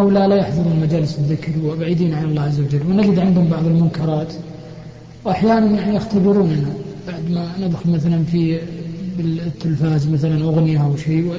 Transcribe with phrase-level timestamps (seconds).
[0.00, 2.80] هؤلاء لا يحضرون مجالس الذكر وبعيدين عن الله عز وجل.
[2.90, 4.32] ونجد عندهم بعض المنكرات.
[5.24, 6.68] وأحيانا يعني يختبروننا
[7.08, 8.60] بعد ما ندخل مثلا في
[9.18, 11.32] بالتلفاز مثلا أغنية أو شيء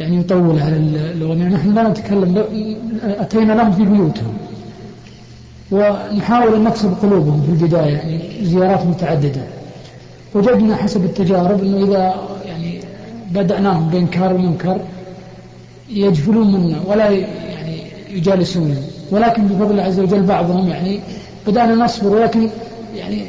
[0.00, 1.48] يعني يطول على الأغنية.
[1.48, 2.44] نحن لا نتكلم
[3.02, 4.34] أتينا لهم في بيوتهم.
[5.70, 9.42] ونحاول أن نكسب قلوبهم في البداية يعني زيارات متعددة.
[10.34, 12.14] وجدنا حسب التجارب أنه إذا
[12.46, 12.80] يعني
[13.30, 14.80] بدأناهم بإنكار المنكر
[15.90, 16.80] يجفلون منا.
[16.86, 17.71] ولا يعني
[18.12, 18.88] يجالسون.
[19.10, 21.00] ولكن بفضل الله عز وجل بعضهم يعني
[21.46, 22.50] بدأنا نصبر ولكن
[22.94, 23.26] يعني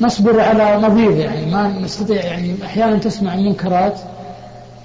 [0.00, 3.98] نصبر على نظير يعني ما نستطيع يعني أحيانا تسمع المنكرات.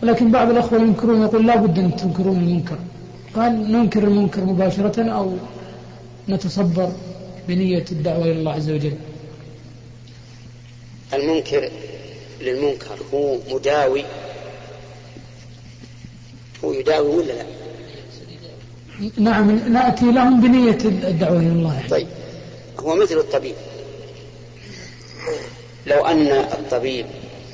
[0.04, 2.78] ولكن بعض الأخوة ينكرون يقول لا بد أن تنكرون المنكر.
[3.36, 5.34] قال ننكر المنكر مباشرة أو
[6.30, 6.92] نتصبر
[7.48, 8.94] بنية الدعوة إلى الله عز وجل.
[11.14, 11.70] المنكر
[12.42, 14.04] للمنكر هو مداوي.
[16.64, 17.67] هو يداوي ولا لا؟
[19.18, 21.84] نعم نأتي لهم بنية الدعوة إلى الله.
[21.90, 22.08] طيب
[22.80, 23.56] هو مثل الطبيب.
[25.86, 27.06] لو أن الطبيب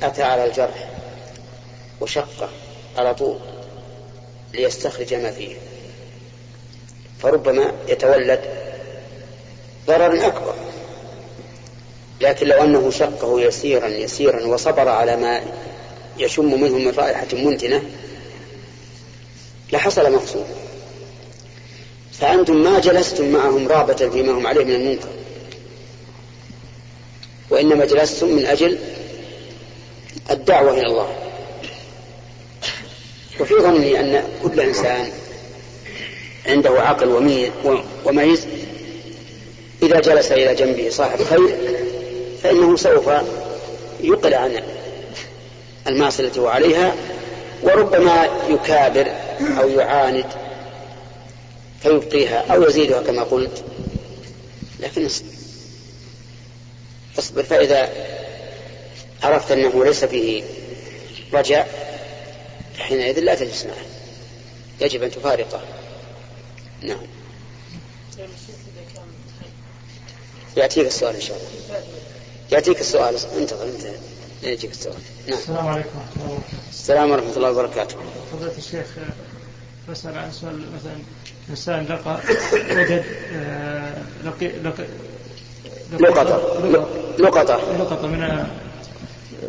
[0.02, 0.90] أتى على الجرح
[2.00, 2.48] وشقه
[2.96, 3.38] على طول
[4.54, 5.56] ليستخرج ما فيه
[7.18, 8.40] فربما يتولد
[9.86, 10.54] ضرر أكبر.
[12.20, 15.40] لكن لو أنه شقه يسيرا يسيرا وصبر على ما
[16.18, 17.82] يشم منه من رائحة منتنة
[19.72, 20.46] لحصل مقصود.
[22.20, 25.08] فأنتم ما جلستم معهم رابة فيما هم عليه من المنكر.
[27.50, 28.78] وإنما جلستم من أجل
[30.30, 31.08] الدعوة إلى الله.
[33.40, 35.08] وفي ظني أن كل إنسان
[36.46, 37.08] عنده عقل
[38.04, 38.46] وميز
[39.82, 41.56] إذا جلس إلى جنبه صاحب خير
[42.42, 43.10] فإنه سوف
[44.00, 44.62] يقلع عن
[45.86, 46.94] المعصية التي هو عليها
[47.62, 49.06] وربما يكابر
[49.60, 50.26] أو يعاند
[51.84, 53.64] فيبقيها أو يزيدها كما قلت.
[54.80, 55.08] لكن
[57.18, 57.92] اصبر فإذا
[59.22, 60.44] عرفت أنه ليس فيه
[61.32, 61.68] رجاء
[62.78, 63.84] حينئذ لا تجلس معه.
[64.80, 65.60] يجب أن تفارقه.
[66.82, 67.06] نعم.
[70.56, 71.82] يأتيك السؤال إن شاء الله.
[72.52, 73.16] يأتيك السؤال.
[73.38, 73.86] انتظر انت
[74.42, 74.98] يأتيك السؤال.
[75.28, 75.38] نعم.
[75.38, 76.68] السلام عليكم ورحمة الله وبركاته.
[76.70, 77.96] السلام ورحمة الله وبركاته.
[78.32, 78.86] فضيلة الشيخ
[79.90, 80.92] بسأل عن سؤال مثلا
[81.50, 82.18] إنسان لقى
[82.70, 84.84] وجد آه، لقي لقي
[85.92, 86.22] لقطة.
[87.18, 87.74] لقطة.
[87.78, 88.06] لقطة.
[88.06, 88.46] من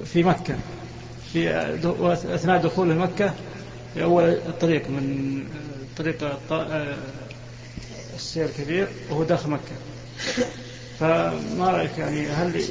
[0.06, 0.56] في مكة.
[1.34, 1.50] في
[2.36, 3.34] أثناء دخول مكة
[3.94, 5.44] في أول الطريق من
[5.98, 6.40] طريق
[8.16, 9.76] السير الكبير وهو داخل مكة.
[11.00, 12.62] فما رأيك يعني هل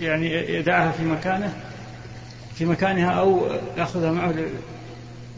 [0.00, 1.54] يعني يدعها في مكانه؟
[2.54, 3.46] في مكانها أو
[3.76, 4.34] يأخذها معه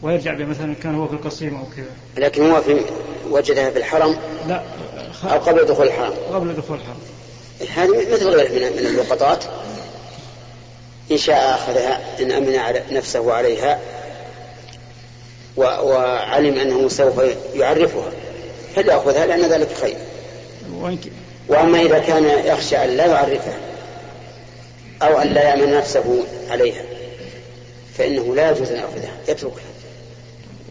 [0.05, 2.25] ويرجع بها مثلا كان هو في القصيم أو كذا.
[2.25, 2.81] لكن هو في
[3.29, 4.17] وجدها في الحرم؟
[4.47, 4.63] لا
[5.23, 6.99] أو قبل دخول الحرم؟ قبل دخول الحرم.
[7.75, 9.43] هذه مثل غيره من من اللقطات
[11.11, 13.79] إن شاء أخذها إن أمن على نفسه عليها
[15.57, 17.21] وعلم أنه سوف
[17.55, 18.11] يعرفها
[18.75, 19.97] فليأخذها لأن ذلك خير.
[21.47, 23.57] وأما إذا كان يخشى أن لا يعرفها
[25.01, 26.83] أو أن لا يأمن نفسه عليها
[27.97, 29.74] فإنه لا يجوز أن يأخذها يتركها.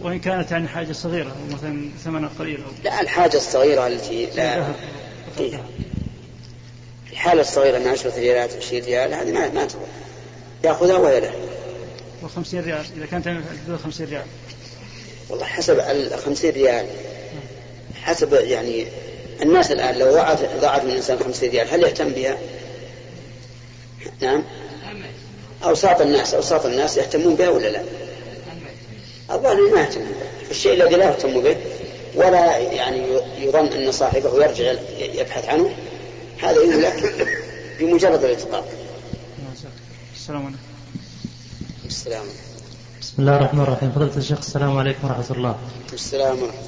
[0.04, 4.64] وإن كانت يعني حاجة صغيرة مثلا ثمنها قليل أو لا الحاجة الصغيرة التي لا.
[5.36, 5.64] فيها
[7.12, 9.88] الحالة الصغيرة من عشرة ريالات عشرين ريال هذه ما ما تروح
[10.64, 11.30] يأخذها ولا لا؟
[12.22, 13.28] و50 ريال إذا كانت
[13.66, 14.24] حدود 50 ريال.
[15.28, 16.86] والله حسب ال 50 ريال.
[18.02, 18.86] حسب يعني
[19.42, 22.38] الناس الآن لو ضاعت ضاعت من الإنسان 50 ريال هل يهتم بها؟
[24.20, 24.42] نعم.
[25.64, 27.82] أوساط الناس أوساط الناس يهتمون بها ولا لا؟
[29.30, 29.88] الظاهر ما بها
[30.50, 31.56] الشيء الذي لا يهتم به
[32.14, 33.02] ولا يعني
[33.38, 35.70] يظن أن صاحبه يرجع يبحث عنه
[36.42, 37.28] هذا يملك
[37.80, 38.64] بمجرد الاتقاء
[40.14, 40.58] السلام عليكم.
[41.86, 42.24] السلام.
[43.00, 43.92] بسم الله الرحمن الرحيم.
[43.92, 45.54] فضيلة الشيخ السلام عليكم ورحمة الله.
[45.92, 46.64] السلام ورحمة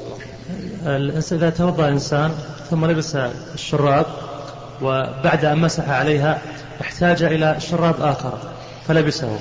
[0.87, 1.19] الله.
[1.33, 2.31] إذا توضأ إنسان
[2.71, 3.17] ثم لبس
[3.55, 4.07] الشراب
[4.83, 6.43] وبعد أن مسح عليها
[6.81, 8.39] احتاج إلى شراب آخر
[8.89, 9.41] فلبسه.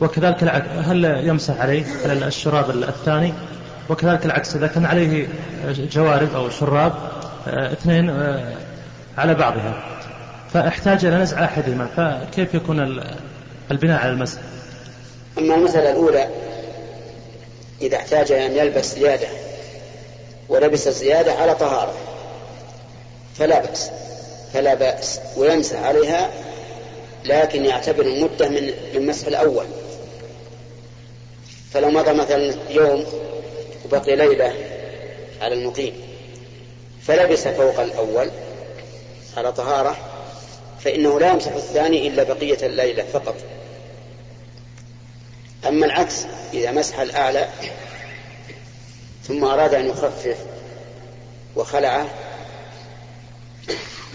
[0.00, 3.32] وكذلك العكس هل يمسح عليه؟ على الشراب الثاني؟
[3.88, 5.28] وكذلك العكس إذا كان عليه
[5.66, 6.92] جوارب أو شراب
[7.48, 8.52] آه، اثنين آه،
[9.18, 9.84] على بعضها.
[10.52, 11.86] فاحتاج إلى نزع أحدهما.
[11.86, 13.02] فكيف يكون
[13.70, 14.40] البناء على المسح؟
[15.38, 16.28] أما المسألة الأولى
[17.82, 19.28] إذا احتاج أن يلبس زيادة
[20.48, 21.94] ولبس الزيادة على طهارة
[23.38, 23.90] فلا بأس
[24.54, 26.30] فلا بأس ويمسح عليها
[27.24, 29.66] لكن يعتبر المدة من المسح الأول.
[31.76, 33.06] فلو مضى مثلا يوم
[33.84, 34.54] وبقي ليلة
[35.40, 35.94] على المقيم
[37.02, 38.30] فلبس فوق الأول
[39.36, 39.96] على طهارة
[40.80, 43.34] فإنه لا يمسح الثاني إلا بقية الليلة فقط.
[45.68, 47.48] أما العكس إذا مسح الأعلى
[49.24, 50.38] ثم أراد أن يخفف
[51.56, 52.06] وخلعه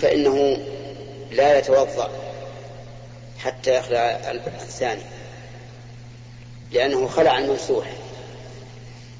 [0.01, 0.57] فإنه
[1.31, 2.11] لا يتوضأ
[3.39, 4.31] حتى يخلع
[4.61, 5.20] الثاني.
[6.71, 7.85] لأنه خلع الممسوح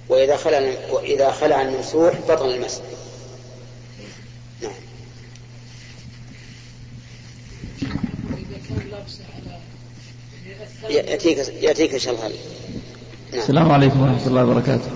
[0.10, 2.82] وإذا خلع وإذا خلع الممسوح بطل المسح
[4.62, 4.72] نعم.
[10.90, 12.28] يأتيك يأتيك إن شاء الله.
[12.28, 13.42] نعم.
[13.42, 14.92] السلام عليكم ورحمة الله وبركاته.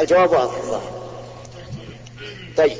[0.00, 0.80] الجواب واضح.
[2.56, 2.76] طيب.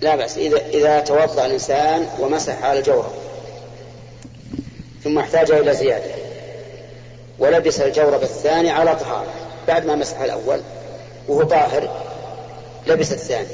[0.00, 0.38] لا بأس.
[0.38, 3.12] إذا إذا توضأ الإنسان ومسح على الجورب
[5.04, 6.10] ثم احتاج إلى زيادة.
[7.38, 9.34] ولبس الجورب الثاني على طهارة.
[9.68, 10.60] بعد ما مسح الأول
[11.28, 12.02] وهو طاهر
[12.86, 13.48] لبس الثاني.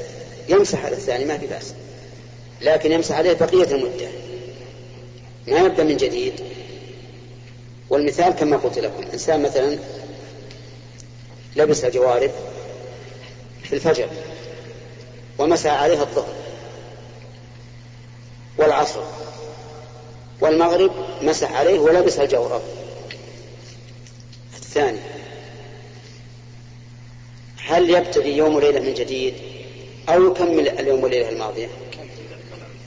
[0.49, 1.73] يمسح على الثاني ما في بأس.
[2.61, 4.07] لكن يمسح عليه بقية المدة.
[5.47, 6.33] ما يبدأ من جديد.
[7.89, 9.77] والمثال كما قلت لكم إنسان مثلا
[11.55, 12.31] لبس جوارب
[13.63, 14.07] في الفجر
[15.37, 16.33] ومسح عليها الظهر
[18.57, 19.01] والعصر.
[20.41, 20.91] والمغرب
[21.21, 22.61] مسح عليه ولبس الجورب
[24.53, 24.99] الثاني
[27.65, 29.33] هل يبتدي يوم وليلة من جديد
[30.09, 31.69] أو يكمل اليوم والليلة الماضية؟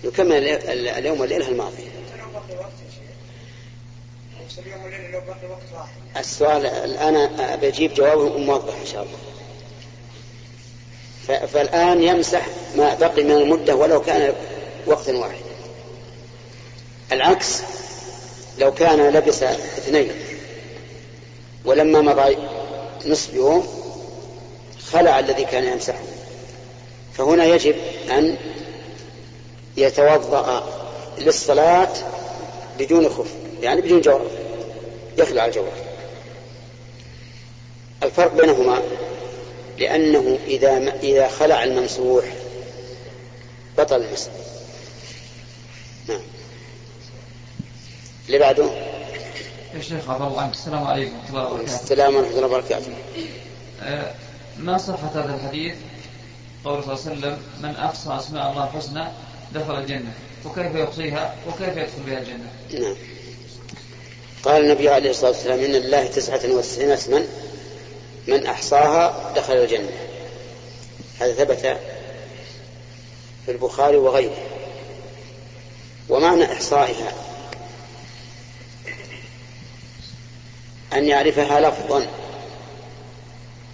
[0.05, 0.49] يكمل
[0.79, 1.85] اليوم والليلة الماضية.
[6.17, 9.19] السؤال الآن بجيب جوابه موضح إن شاء الله.
[11.47, 12.47] فالآن يمسح
[12.77, 14.35] ما بقي من المدة ولو كان
[14.87, 15.54] وقت واحد
[17.15, 17.61] العكس
[18.59, 20.13] لو كان لبس اثنين
[21.65, 22.37] ولما مضى
[23.07, 23.67] نصف يوم
[24.93, 25.99] خلع الذي كان يمسحه.
[27.19, 27.75] فهنا يجب
[28.11, 28.37] أن
[29.77, 30.65] يتوضأ
[31.19, 31.93] للصلاة
[32.79, 33.31] بدون خف
[33.63, 34.31] يعني بدون جواب
[35.19, 35.73] يخلع الجواب
[38.03, 38.83] الفرق بينهما
[39.79, 42.25] لأنه إذا إذا خلع الممسوح
[43.79, 44.31] بطل المسح.
[48.27, 48.71] اللي بعده.
[49.75, 50.55] يا شيخ عفى الله عنك.
[50.55, 51.75] السلام عليكم ورحمة الله وبركاته.
[51.75, 52.93] السلام ورحمة الله وبركاته.
[53.83, 54.15] آه،
[54.59, 55.75] ما صحة هذا الحديث؟
[56.65, 59.05] قول صلى الله عليه وسلم من أحصى أسماء الله الحسنى
[59.55, 60.13] دخل الجنة.
[60.45, 62.97] وكيف يحصيها؟ وكيف يدخل بها الجنة؟ نعم.
[64.43, 67.27] قال النبي عليه الصلاة والسلام إن الله تسعة وتسعين اسما
[68.27, 69.91] من أحصاها دخل الجنة.
[71.21, 71.79] هذا ثبت
[73.47, 74.37] في البخاري وغيره.
[76.09, 77.13] ومعنى إحصائها.
[80.95, 82.07] أن يعرفها لفظا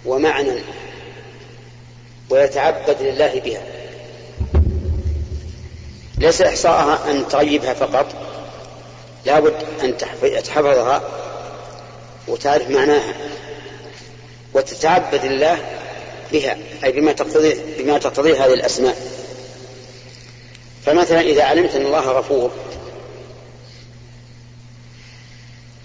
[0.05, 0.61] ومعنى
[2.29, 3.61] ويتعبد لله بها.
[6.17, 8.05] ليس إحصاءها أن تغيبها فقط
[9.25, 9.97] لابد أن
[10.43, 11.01] تحفظها
[12.27, 13.13] وتعرف معناها
[14.53, 15.57] وتتعبد الله
[16.31, 18.97] بها أي بما تقتضيه بما تقتضيه هذه الأسماء.
[20.85, 22.51] فمثلا إذا علمت أن الله غفور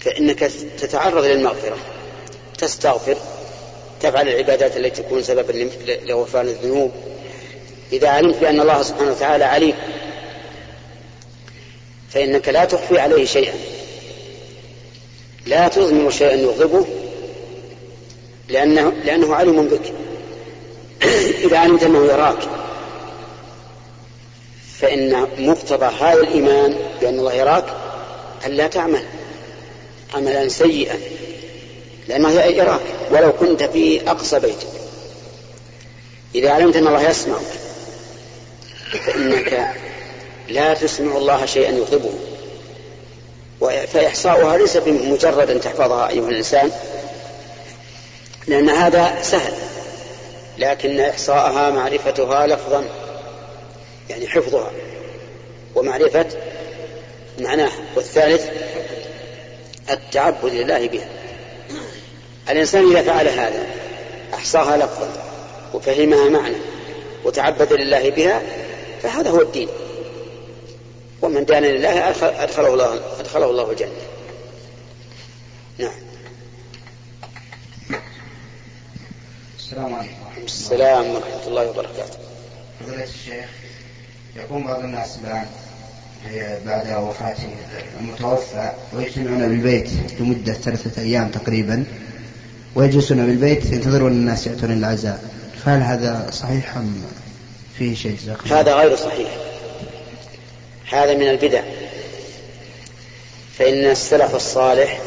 [0.07, 1.77] فإنك تتعرض للمغفرة
[2.57, 3.17] تستغفر
[4.01, 5.69] تفعل العبادات التي تكون سببا
[6.05, 6.91] لغفران الذنوب.
[7.93, 9.75] إذا علمت بأن الله سبحانه وتعالى عليم
[12.09, 13.53] فإنك لا تخفي عليه شيئا.
[15.45, 16.85] لا تظلم شيئا يغضبه
[18.49, 19.93] لأنه, لأنه علم بك.
[21.45, 22.39] إذا علمت أنه يراك
[24.79, 27.65] فإن مقتضى هذا الإيمان بأن الله يراك
[28.45, 29.16] أن لا تعمل.
[30.13, 30.99] عملا سيئا
[32.07, 34.67] لأنه يراك ولو كنت في أقصى بيتك.
[36.35, 37.41] إذا علمت أن الله يسمعك
[39.05, 39.67] فإنك
[40.49, 42.13] لا تسمع الله شيئا يغضبه.
[43.87, 46.71] فإحصاؤها ليس بمجرد أن تحفظها أيها الإنسان
[48.47, 49.53] لأن هذا سهل
[50.57, 52.85] لكن إحصاءها معرفتها لفظا
[54.09, 54.71] يعني حفظها.
[55.75, 56.25] ومعرفة
[57.39, 57.79] معناها.
[57.95, 58.49] والثالث
[59.89, 61.07] التعبد لله بها.
[62.49, 63.65] الإنسان إذا فعل هذا
[64.33, 65.09] أحصاها لفظا
[65.73, 66.55] وفهمها معنى
[67.23, 68.41] وتعبد لله بها
[69.03, 69.69] فهذا هو الدين.
[71.21, 72.09] ومن دان لله
[72.43, 73.91] أدخله الله أدخله الله الجنة.
[75.77, 75.91] نعم.
[79.59, 80.15] السلام عليكم
[80.45, 82.17] السلام ورحمة الله وبركاته.
[82.79, 83.45] فضيلة الشيخ
[84.35, 85.47] يقوم بعض الناس الآن
[86.65, 87.35] بعد وفاة
[87.99, 91.83] المتوفى ويجتمعون بالبيت لمدة ثلاثة أيام تقريبا.
[92.75, 95.23] ويجلسون بالبيت ينتظرون الناس يأتون العزاء.
[95.65, 97.03] فهل هذا صحيح أم
[97.77, 98.17] فيه شيء
[98.51, 99.29] هذا غير صحيح.
[100.91, 101.61] هذا من البدع.
[103.57, 105.01] فإن السلف الصالح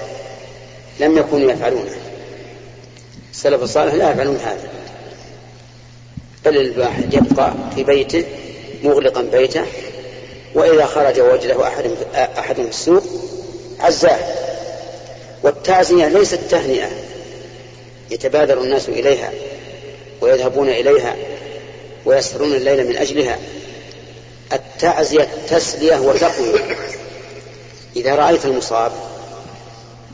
[1.00, 1.96] لم يكونوا يفعلونه.
[3.32, 4.70] السلف الصالح لا يفعلون هذا.
[6.44, 8.24] بل الواحد يبقى في بيته
[8.84, 9.64] مغلقا بيته
[10.54, 13.02] وإذا خرج وجده أحد أحد في السوق
[13.80, 14.18] عزاه.
[15.42, 16.88] والتعزية ليست تهنئة.
[18.10, 19.32] يتبادر الناس إليها
[20.20, 21.16] ويذهبون إليها
[22.04, 23.38] ويسهرون الليل من أجلها.
[24.52, 26.76] التعزية تسلية وتقوية
[27.96, 28.92] إذا رأيت المصاب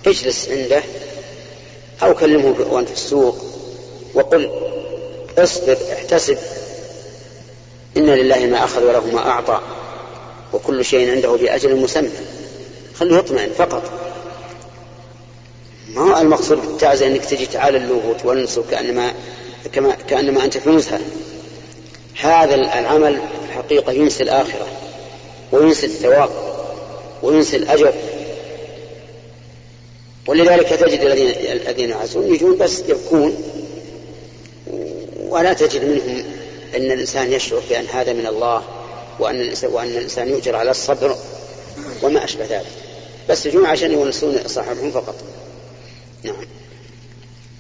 [0.07, 0.83] اجلس عنده
[2.03, 3.37] أو كلمه وأنت في السوق
[4.15, 4.51] وقل
[5.39, 6.39] اصبر احتسب.
[7.97, 9.61] إن لله ما أخذ وله ما أعطى.
[10.53, 12.11] وكل شيء عنده بأجل مسمى.
[12.95, 13.83] خليه يطمئن فقط.
[15.95, 19.15] ما هو المقصود بالتعزية أنك تجي تعالى له وتونسه كأنما
[19.73, 21.01] كما كأنما أنت في نزهة
[22.21, 24.67] هذا العمل الحقيقة ينسي الآخرة
[25.53, 26.31] وينسي الثواب
[27.23, 27.95] وينسي الأجر.
[30.27, 33.37] ولذلك تجد الذين الذين يعزون يجون بس يبكون.
[35.29, 36.25] ولا تجد منهم
[36.77, 38.63] إن الإنسان يشعر بأن هذا من الله.
[39.19, 41.17] وأن الانسان وأن الإنسان يؤجر على الصبر
[42.03, 42.67] وما أشبه ذلك.
[43.29, 45.15] بس يجون عشان يونسون صاحبهم فقط.
[46.23, 46.35] نعم.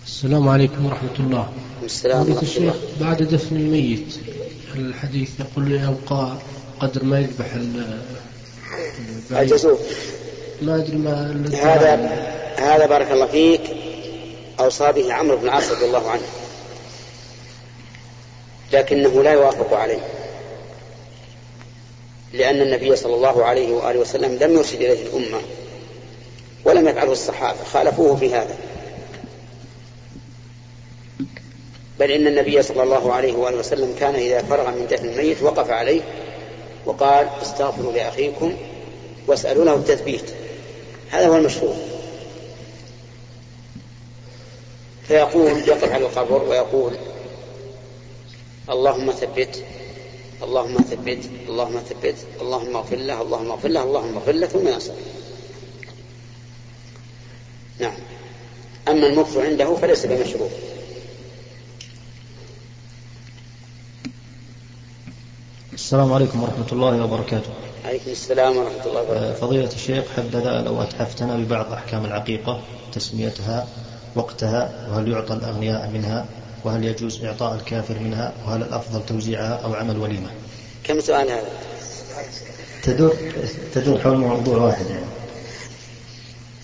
[0.06, 1.48] السلام عليكم ورحمة الله.
[1.84, 4.14] السلام ورحمة الشيخ بعد دفن الميت
[4.74, 6.36] الحديث يقول يبقى
[6.80, 7.46] قدر ما يذبح
[9.30, 9.78] الجزور.
[10.62, 11.94] ما أدري ما هذا
[12.56, 13.60] هذا بارك الله فيك
[14.60, 16.22] أوصى به عمرو بن العاص رضي الله عنه.
[18.72, 20.00] لكنه لا يوافق عليه.
[22.36, 25.40] لأن النبي صلى الله عليه وآله وسلم لم يرشد إليه الأمة
[26.64, 28.56] ولم يفعله الصحابة خالفوه في هذا.
[31.98, 35.70] بل إن النبي صلى الله عليه وآله وسلم كان إذا فرغ من دفن الميت وقف
[35.70, 36.00] عليه
[36.86, 38.56] وقال استغفروا لأخيكم
[39.26, 40.30] واسألوا له التثبيت
[41.10, 41.76] هذا هو المشهور
[45.08, 46.92] فيقول يقف على القبر ويقول
[48.70, 49.62] اللهم ثبت
[50.42, 54.92] اللهم ثبت اللهم ثبت اللهم اغفر له اللهم اغفر له اللهم اغفر له ثم يصل
[57.80, 57.94] نعم.
[58.88, 60.48] أما المكث عنده فليس بمشروع.
[65.72, 67.50] السلام عليكم ورحمة الله وبركاته.
[67.84, 69.32] عليكم السلام ورحمة الله وبركاته.
[69.34, 72.62] فضيلة الشيخ حدث لو أتحفتنا ببعض أحكام العقيقة
[72.92, 73.66] تسميتها
[74.14, 76.26] وقتها وهل يعطى الأغنياء منها؟
[76.66, 80.30] وهل يجوز إعطاء الكافر منها وهل الأفضل توزيعها أو عمل وليمة؟
[80.84, 81.48] كم سؤال هذا؟
[82.82, 83.16] تدور
[83.74, 85.06] تدور حول موضوع واحد يعني.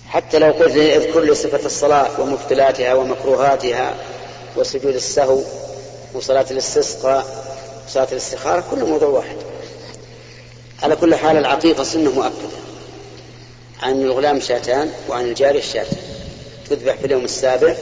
[0.07, 3.95] حتى لو قلت اذكر لي صفة الصلاة ومبتلاتها ومكروهاتها
[4.55, 5.41] وسجود السهو
[6.13, 7.25] وصلاة الاستسقاء
[7.87, 9.35] وصلاة الاستخارة كل موضوع واحد.
[10.83, 12.57] على كل حال العقيقة سنة مؤكدة.
[13.81, 15.97] عن الغلام شاتان وعن الجارية شاتان.
[16.69, 17.75] تذبح في اليوم السابع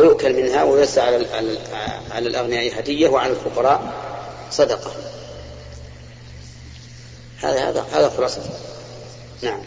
[0.00, 1.26] ويؤكل منها ويوزع على
[2.10, 3.92] على الأغنياء هدية وعلى الفقراء
[4.50, 4.92] صدقة.
[7.42, 8.40] هذا هذا هذا خلاصة.
[9.42, 9.60] نعم.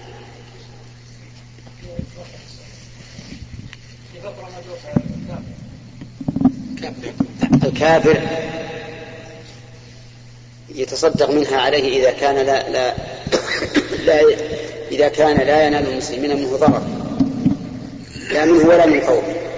[7.63, 8.21] الكافر
[10.75, 12.95] يتصدق منها عليه إذا كان لا لا,
[14.03, 14.21] لا
[14.91, 16.83] إذا كان لا ينال المسلمين منه ضرر.
[18.31, 19.52] لا منه ولا من قومه.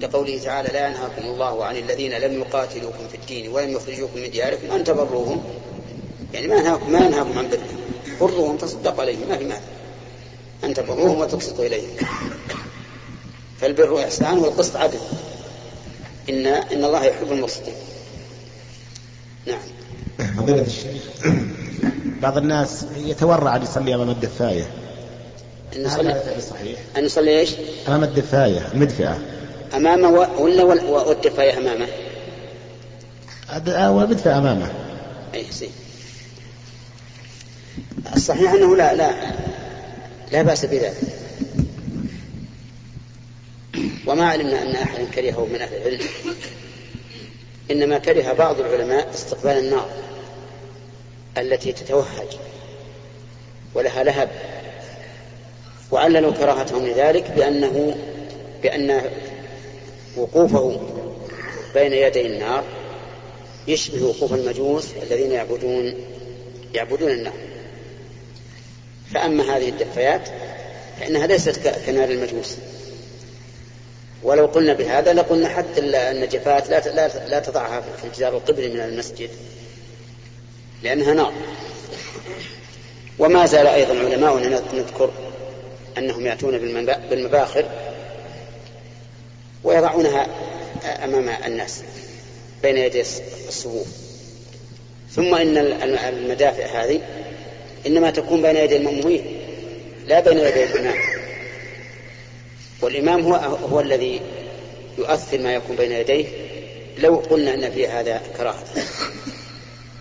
[0.00, 4.70] لقوله تعالى لا ينهاكم الله عن الذين لم يقاتلوكم في الدين ولم يخرجوكم من دياركم
[4.70, 5.42] أن تبروهم.
[6.34, 7.48] يعني ما ينهاكم ما ينهاكم عن
[8.20, 9.60] برهم برهم تصدقوا عليهم ما في مانع.
[10.64, 11.88] أن تبروهم وتقسطوا إليهم.
[13.60, 14.98] فالبر إحسان والقسط عدل.
[16.28, 17.74] إن إن الله يحب المقسطين.
[19.46, 19.60] نعم.
[20.36, 21.02] فضيلة الشيخ.
[22.22, 24.70] بعض الناس يتورع أن يصلي أمام الدفاية.
[25.76, 26.78] أن يصلي صحيح.
[26.96, 27.50] أن يصلي إيش؟
[27.88, 29.18] أمام الدفاية المدفئة
[29.74, 31.86] أمامه ولا والدفاية أمامه؟
[33.90, 34.72] والمدفئة أمامه
[35.34, 35.70] أي سي.
[38.16, 39.14] الصحيح أنه لا لا
[40.32, 40.96] لا بأس بذلك
[44.06, 46.00] وما علمنا أن أحدا كرهه من أهل العلم
[47.70, 49.88] إنما كره بعض العلماء استقبال النار
[51.38, 52.36] التي تتوهج
[53.74, 54.30] ولها لهب
[55.90, 57.96] وعللوا كراهتهم لذلك بأنه
[58.62, 59.02] بأن
[60.16, 60.80] وقوفه
[61.74, 62.64] بين يدي النار
[63.68, 65.94] يشبه وقوف المجوس الذين يعبدون
[66.74, 67.32] يعبدون النار.
[69.14, 70.28] فأما هذه الدفايات
[71.00, 72.56] فإنها ليست كنار المجوس.
[74.22, 79.30] ولو قلنا بهذا لقلنا حتى النجفات لا لا لا تضعها في الجدار القبلي من المسجد
[80.82, 81.32] لأنها نار.
[83.18, 85.10] وما زال أيضا علماؤنا نذكر
[85.98, 86.58] أنهم يأتون
[87.10, 87.64] بالمباخر
[89.64, 90.26] ويضعونها
[91.04, 91.82] أمام الناس
[92.62, 93.00] بين يدي
[93.48, 93.86] الصفوف
[95.10, 95.56] ثم إن
[96.08, 97.00] المدافع هذه
[97.86, 99.24] إنما تكون بين يدي المأمومين
[100.06, 100.98] لا بين يدي الإمام.
[102.82, 103.34] والإمام هو
[103.72, 104.20] هو الذي
[104.98, 106.26] يؤثر ما يكون بين يديه
[106.98, 108.64] لو قلنا أن في هذا كراهة.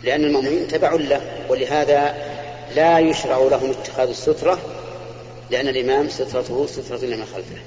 [0.03, 2.15] لأن المأمومين تبع له ولهذا
[2.75, 4.59] لا يشرع لهم اتخاذ السترة
[5.51, 7.61] لأن الإمام سترته سترة لمن خلفه.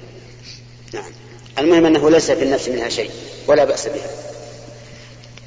[0.93, 1.11] نعم.
[1.59, 3.11] المهم أنه ليس في النفس منها شيء
[3.47, 4.07] ولا بأس بها.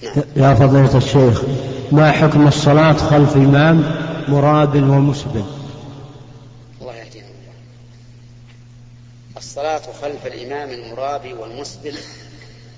[0.03, 0.25] نعم.
[0.37, 1.43] يا فضيلة الشيخ
[1.93, 3.95] ما حكم الصلاة خلف إمام
[4.29, 5.45] مراد ومسبل
[6.81, 7.27] الله يهدينا.
[9.37, 11.99] الصلاة خلف الإمام المرابي والمسبل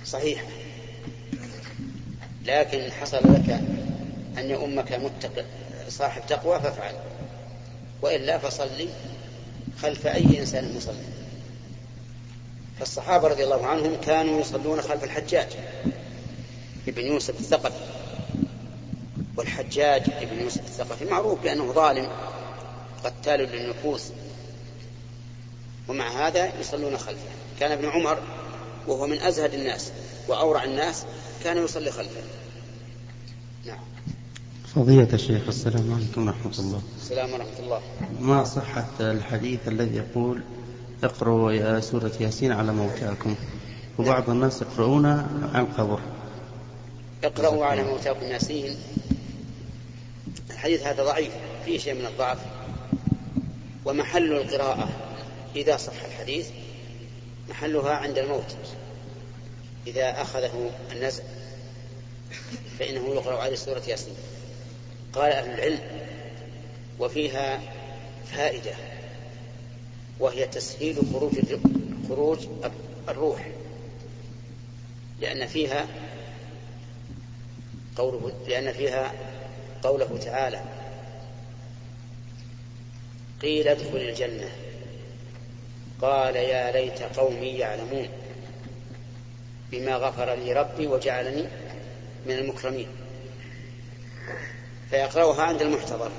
[0.06, 0.46] صحيحة
[2.46, 3.60] لكن حصل لك
[4.38, 5.44] أن يؤمك متق
[5.88, 6.94] صاحب تقوى فافعل
[8.02, 8.88] وإلا فصلي
[9.82, 11.18] خلف أي إنسان مصلي.
[12.78, 15.48] فالصحابة رضي الله عنهم كانوا يصلون خلف الحجاج
[16.88, 17.84] ابن يوسف الثقفي.
[19.36, 22.08] والحجاج ابن يوسف الثقفي معروف بأنه ظالم
[23.04, 24.02] قتال للنفوس.
[25.88, 27.28] ومع هذا يصلون خلفه.
[27.60, 28.18] كان ابن عمر
[28.86, 29.92] وهو من أزهد الناس
[30.28, 31.04] وأورع الناس
[31.44, 32.20] كان يصلي خلفه.
[33.66, 33.84] نعم.
[34.74, 36.82] فضيلة الشيخ السلام عليكم ورحمة الله.
[37.02, 37.80] السلام ورحمة الله.
[38.20, 40.42] ما صحة الحديث الذي يقول
[41.04, 43.34] اقرأوا يا سورة ياسين على موتاكم.
[43.98, 45.06] وبعض الناس يقرؤون
[45.54, 46.00] عن قبر.
[47.24, 48.76] اقرأوا على موتاكم ياسين.
[50.50, 51.32] الحديث هذا ضعيف
[51.64, 52.38] فيه شيء من الضعف.
[53.84, 54.88] ومحل القراءة
[55.56, 56.48] إذا صح الحديث
[57.48, 58.56] محلها عند الموت.
[59.86, 61.22] إذا أخذه النزع
[62.78, 64.14] فإنه يقرأ عليه سورة ياسين.
[65.12, 65.80] قال أهل العلم
[66.98, 67.60] وفيها
[68.32, 68.97] فائدة.
[70.20, 71.32] وهي تسهيل خروج
[72.08, 72.46] خروج
[73.08, 73.46] الروح.
[75.20, 75.86] لأن فيها
[77.96, 79.12] قوله لأن فيها
[79.82, 80.60] قوله تعالى
[83.42, 84.50] قيل ادخل الجنة.
[86.02, 88.08] قال يا ليت قومي يعلمون
[89.70, 91.44] بما غفر لي ربي وجعلني
[92.26, 92.88] من المكرمين.
[94.90, 96.10] فيقرأها عند المحتضر.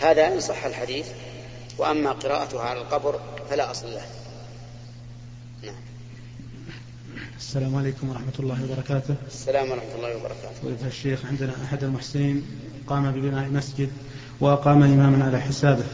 [0.00, 1.08] هذا إن صح الحديث.
[1.78, 3.14] وأما قراءتها على القبر
[3.50, 4.02] فلا أصل له.
[5.62, 5.74] نعم.
[7.38, 9.14] السلام عليكم ورحمة الله وبركاته.
[9.26, 10.54] السلام ورحمة الله وبركاته.
[10.62, 12.42] فضيلة الشيخ عندنا أحد المحسنين
[12.86, 13.90] قام ببناء مسجد
[14.40, 15.84] وأقام إماما على حسابه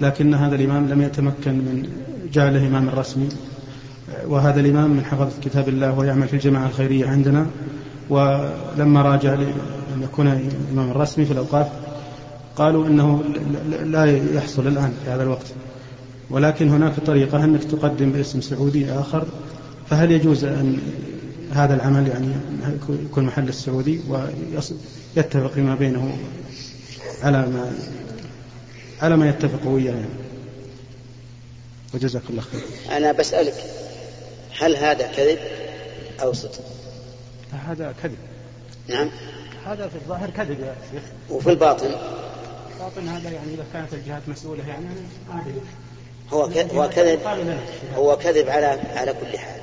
[0.00, 1.88] لكن هذا الإمام لم يتمكن من
[2.32, 3.28] جعله إماما رسمي.
[4.26, 7.46] وهذا الإمام من حفظة كتاب الله ويعمل في الجماعة الخيرية عندنا
[8.10, 10.26] ولما راجع أن يكون
[10.72, 11.68] إماما رسمي في الأوقاف
[12.56, 13.22] قالوا أنه
[13.84, 15.46] لا يحصل الآن في هذا الوقت.
[16.30, 19.26] ولكن هناك طريقة أنك تقدم باسم سعودي آخر
[19.90, 20.78] فهل يجوز أن
[21.52, 22.26] هذا العمل يعني
[22.88, 24.00] يكون محل السعودي
[25.16, 26.18] ويتفق فيما بينه
[27.22, 27.72] على ما
[29.02, 30.04] على ما يتفق وياه؟ يعني.
[31.94, 32.60] وجزاك الله خير.
[32.96, 33.54] أنا بسألك
[34.58, 35.38] هل هذا كذب
[36.22, 36.60] أو صدق؟
[37.52, 38.18] هذا كذب.
[38.88, 39.08] نعم.
[39.66, 41.02] هذا في الظاهر كذب يا شيخ.
[41.30, 41.90] وفي الباطن؟
[42.82, 44.86] الباطن هذا يعني إذا كانت الجهات مسؤولة يعني
[45.30, 45.50] عادي.
[46.30, 47.20] هو هو كذب.
[47.94, 49.60] هو كذب على على كل حال.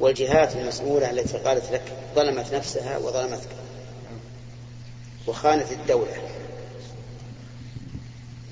[0.00, 1.82] والجهات المسؤولة التي قالت لك
[2.14, 3.48] ظلمت نفسها وظلمتك
[5.26, 6.16] وخانت الدولة.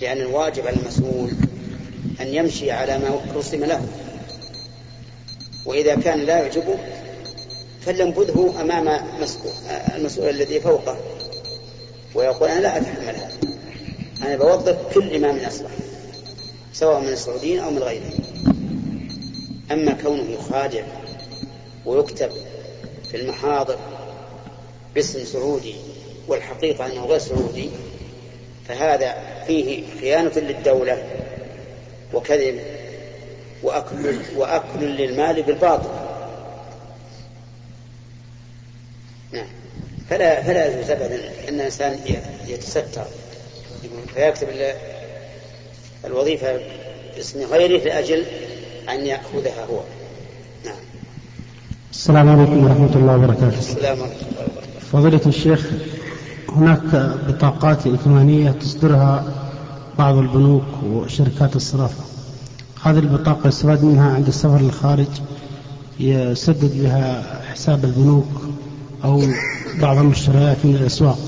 [0.01, 1.31] لأن الواجب على المسؤول
[2.21, 3.89] أن يمشي على ما رسم له.
[5.67, 6.79] وإذا كان لا يعجبه
[7.81, 8.89] فلينبذه أمام
[9.97, 10.97] المسؤول الذي فوقه.
[12.15, 13.31] ويقول أنا لا أتحمل هذا.
[14.23, 15.71] أنا بوظف كل إمام أصلح
[16.73, 18.21] سواء من السعوديين أو من غيرهم.
[19.73, 20.83] أما كونه يخادع
[21.87, 22.31] ويكتب
[23.11, 23.79] في المحاضر
[24.95, 25.75] باسم سعودي
[26.29, 27.71] والحقيقة أنه غير سعودي
[28.69, 29.15] فهذا
[29.47, 31.05] فيه خيانة للدولة
[32.15, 32.61] وكذب
[33.63, 35.91] وأكل, وأكل للمال بالباطل.
[39.33, 39.62] نعم.
[40.13, 41.17] فلا فلا يجوز ابدا
[41.49, 41.99] إن الإنسان
[42.49, 43.05] يتستر.
[44.15, 44.49] فيكتب
[46.05, 46.47] الوظيفة
[47.17, 48.25] باسم غيره لأجل
[48.89, 49.81] أن يأخذها هو.
[50.65, 50.75] نعم.
[51.93, 53.59] السلام عليكم ورحمة الله وبركاته.
[53.59, 54.87] السلام ورحمة الله وبركاته.
[54.93, 55.71] فضيلة الشيخ
[56.49, 59.25] هناك بطاقات ائتمانية تصدرها
[59.99, 62.05] بعض البنوك وشركات الصرافة
[62.83, 65.07] هذه البطاقة يستفاد منها عند السفر للخارج
[66.01, 67.23] يسدد بها
[67.53, 68.42] حساب البنوك
[69.05, 69.23] أو
[69.81, 71.19] بعض المشتريات من الأسواق.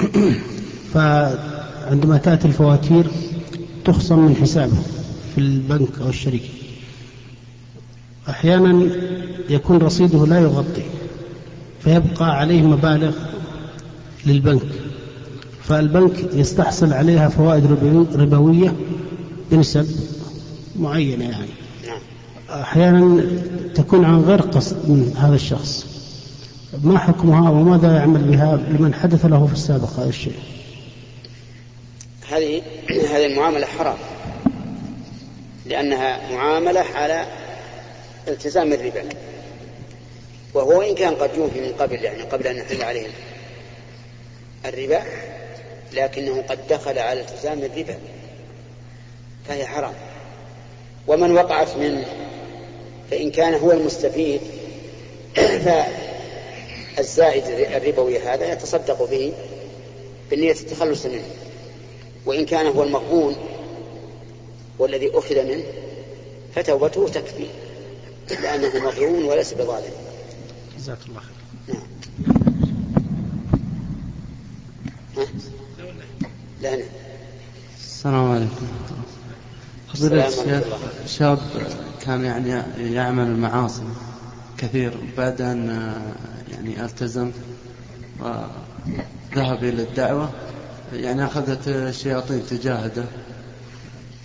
[0.94, 3.06] فعندما تأتي الفواتير
[3.84, 4.78] تخصم من حسابه
[5.34, 6.48] في البنك أو الشركة
[8.28, 8.90] أحيانا
[9.48, 10.82] يكون رصيده لا يغطي
[11.84, 13.12] فيبقى عليه مبالغ
[14.26, 14.62] للبنك.
[15.62, 17.66] فالبنك يستحصل عليها فوائد
[18.14, 18.74] ربوية
[19.50, 19.86] بنسب
[20.78, 21.46] معينة يعني.
[22.50, 23.24] أحيانا
[23.74, 25.89] تكون عن غير قصد من هذا الشخص.
[26.78, 30.38] ما حكمها وماذا يعمل بها لمن حدث له في السابق هذا الشيء؟
[32.30, 32.62] هذه
[33.12, 33.96] هذه المعاملة حرام
[35.66, 37.26] لأنها معاملة على
[38.28, 39.04] التزام الربا
[40.54, 43.06] وهو وإن كان قد يوفي من قبل يعني قبل أن يحل عليه
[44.64, 45.02] الربا
[45.92, 47.98] لكنه قد دخل على التزام الربا
[49.48, 49.94] فهي حرام.
[51.06, 52.04] ومن وقعت منه
[53.10, 54.40] فإن كان هو المستفيد
[57.00, 59.32] فالزائد الربوي هذا يتصدق به
[60.30, 61.24] بنية التخلص منه
[62.26, 63.34] وإن كان هو المقبول
[64.78, 65.64] والذي أخذ منه
[66.54, 67.46] فتوبته تكفي
[68.42, 69.92] لأنه مظلوم وليس بظالم.
[70.78, 71.74] جزاك الله خير.
[71.74, 71.86] نعم.
[76.62, 76.88] لا نعم.
[77.78, 78.66] السلام عليكم.
[79.94, 80.64] فضيلة الشيخ
[81.06, 81.38] شاب
[82.02, 83.82] كان يعني يعمل المعاصي
[84.60, 85.92] كثير بعد أن
[86.52, 87.30] يعني التزم
[88.20, 90.30] وذهب إلى الدعوة
[90.92, 93.04] يعني أخذت الشياطين تجاهده.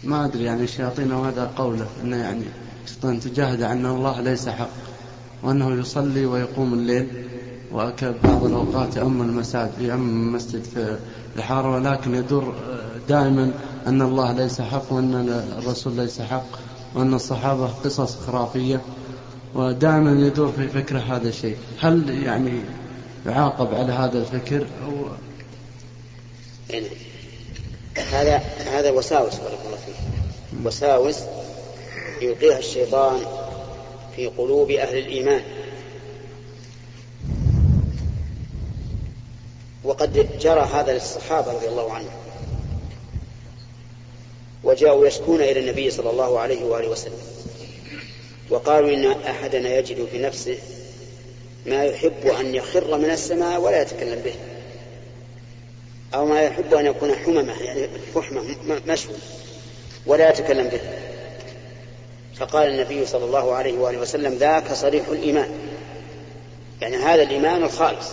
[0.04, 2.43] ما أدري يعني الشياطين وهذا قوله أنه يعني
[2.86, 4.69] الشيطان تجاهد أن الله ليس حق
[5.43, 7.08] وأنه يصلي ويقوم الليل.
[7.74, 10.98] وبعض الأوقات يأم المساجد يأم المسجد في
[11.36, 12.54] الحارة ولكن يدور
[13.10, 13.52] دائما
[13.88, 16.45] أن الله ليس حق وأن الرسول ليس حق
[16.95, 18.82] وأن الصحابة قصص خرافية.
[19.56, 21.58] ودائما يدور في فكره هذا الشيء.
[21.80, 22.62] هل يعني
[23.26, 25.08] يعاقب على هذا الفكر أو
[26.70, 26.88] يعني
[28.12, 29.96] هذا هذا وساوس بارك الله فيك.
[30.65, 31.20] وساوس
[32.22, 33.20] يلقيها الشيطان
[34.15, 35.41] في قلوب أهل الإيمان.
[39.84, 42.10] وقد جرى هذا للصحابة رضي الله عنهم.
[44.63, 47.20] وجاءوا يشكون إلى النبي صلى الله عليه وآله وسلم.
[48.50, 50.58] وقالوا إن أحدنا يجد في نفسه
[51.66, 54.34] ما يحب أن يخر من السماء ولا يتكلم به
[56.14, 58.42] أو ما يحب أن يكون حممة يعني فحمة
[58.88, 59.16] مشوي
[60.06, 60.80] ولا يتكلم به.
[62.36, 65.50] فقال النبي صلى الله عليه وآله وسلم ذاك صريح الإيمان.
[66.82, 68.08] يعني هذا الإيمان الخالص.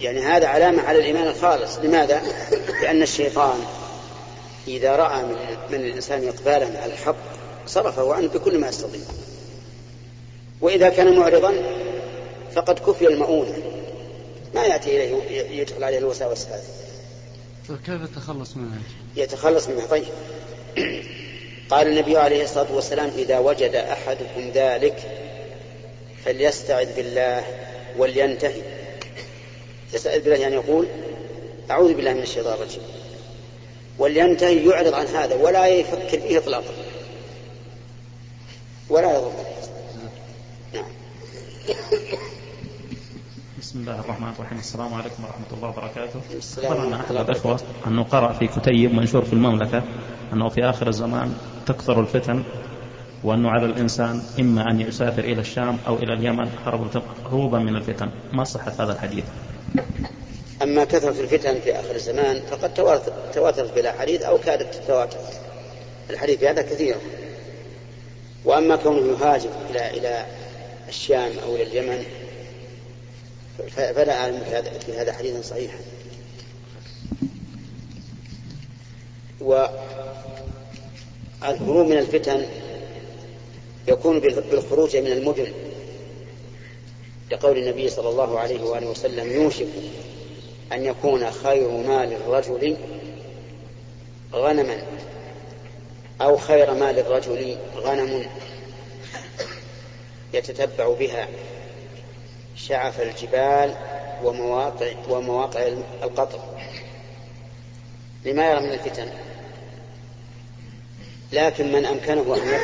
[0.00, 1.78] يعني هذا علامة على الإيمان الخالص.
[1.78, 2.22] لماذا؟
[2.82, 3.64] لأن الشيطان
[4.68, 5.22] إذا رأى
[5.70, 7.16] من, الإنسان إقبالا على الحق
[7.66, 9.00] صرفه عنه بكل ما يستطيع.
[10.60, 11.54] وإذا كان معرضا
[12.54, 13.58] فقد كفي المؤونة.
[14.54, 15.22] ما يأتي إليه
[15.60, 16.62] يدخل عليه الوساوس هذه
[17.68, 18.78] فكيف يتخلص منها؟
[19.16, 20.04] يتخلص منها طيب.
[21.70, 24.96] قال النبي عليه الصلاة والسلام إذا وجد أحدكم ذلك
[26.24, 27.44] فليستعذ بالله
[27.98, 28.62] ولينتهي.
[29.94, 30.86] يستعذ بالله يعني يقول
[31.70, 32.82] أعوذ بالله من الشيطان الرجيم.
[33.98, 36.74] ولينتهي يعرض عن هذا ولا يفكر فيه إطلاقا.
[38.90, 39.32] ولا يضر.
[40.74, 40.84] نعم.
[43.60, 44.58] بسم الله الرحمن الرحيم.
[44.58, 46.20] السلام عليكم ورحمة الله وبركاته.
[46.64, 49.82] أخبرنا أحد الأخوة أنه قرأ في كتيب منشور في المملكة
[50.32, 51.34] أنه في آخر الزمان
[51.66, 52.42] تكثر الفتن
[53.24, 56.48] وأنه على الإنسان إما أن يسافر إلى الشام أو إلى اليمن
[57.30, 58.10] هروبا من الفتن.
[58.32, 59.24] ما صحة هذا الحديث؟
[60.62, 62.74] أما كثرة الفتن في آخر الزمان فقد
[63.34, 65.18] تواترت بلا حديث أو كادت تتواتر
[66.10, 66.96] الحديث هذا كثير.
[68.44, 70.26] وأما كونه يهاجر إلى إلى
[70.88, 72.04] الشام أو إلى اليمن
[73.76, 74.42] فلا أعلم
[74.86, 75.78] في هذا حديثا صحيحا.
[79.40, 79.86] والهروب
[81.86, 82.46] من الفتن
[83.88, 85.52] يكون بالخروج من المدن
[87.32, 89.68] لقول النبي صلى الله عليه وآله وسلم يوشك
[90.72, 92.76] أن يكون خير مال الرجل
[94.32, 94.82] غنما
[96.20, 98.26] أو خير مال الرجل غنم
[100.34, 101.28] يتتبع بها
[102.56, 103.74] شعف الجبال
[104.24, 105.68] ومواقع ومواقع
[106.02, 106.40] القطر.
[108.24, 109.08] لما يرى من الفتن.
[111.32, 112.60] لكن من أمكنه أن يبقى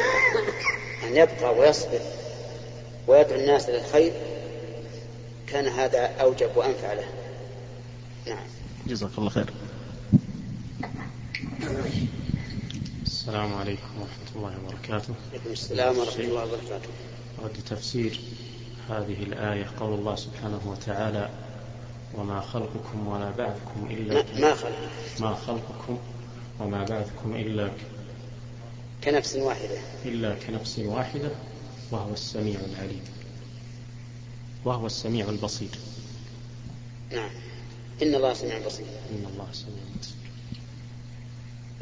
[1.05, 2.01] أن يبقى ويصبر
[3.07, 4.13] ويدعو الناس للخير
[5.47, 7.09] كان هذا أوجب وأنفع له.
[8.27, 8.47] نعم.
[8.87, 9.47] جزاك الله خير.
[13.23, 15.15] السلام عليكم ورحمة الله وبركاته.
[15.31, 16.89] عليكم السلام ورحمة الله وبركاته.
[17.43, 18.21] أود تفسير
[18.89, 21.31] هذه الآية قول الله سبحانه وتعالى
[22.15, 25.99] وما خلقكم ولا بعثكم إلا ما خلق ما خلقكم
[26.61, 27.71] وما بعثكم إلا
[29.05, 29.79] كنفس واحدة.
[30.05, 31.31] إلا كنفس واحدة
[31.91, 33.05] وهو السميع العليم.
[34.65, 35.79] وهو السميع البصير.
[37.13, 37.31] نعم.
[38.03, 38.87] إن الله سميع بصير.
[39.11, 40.17] إن الله سميع بصير.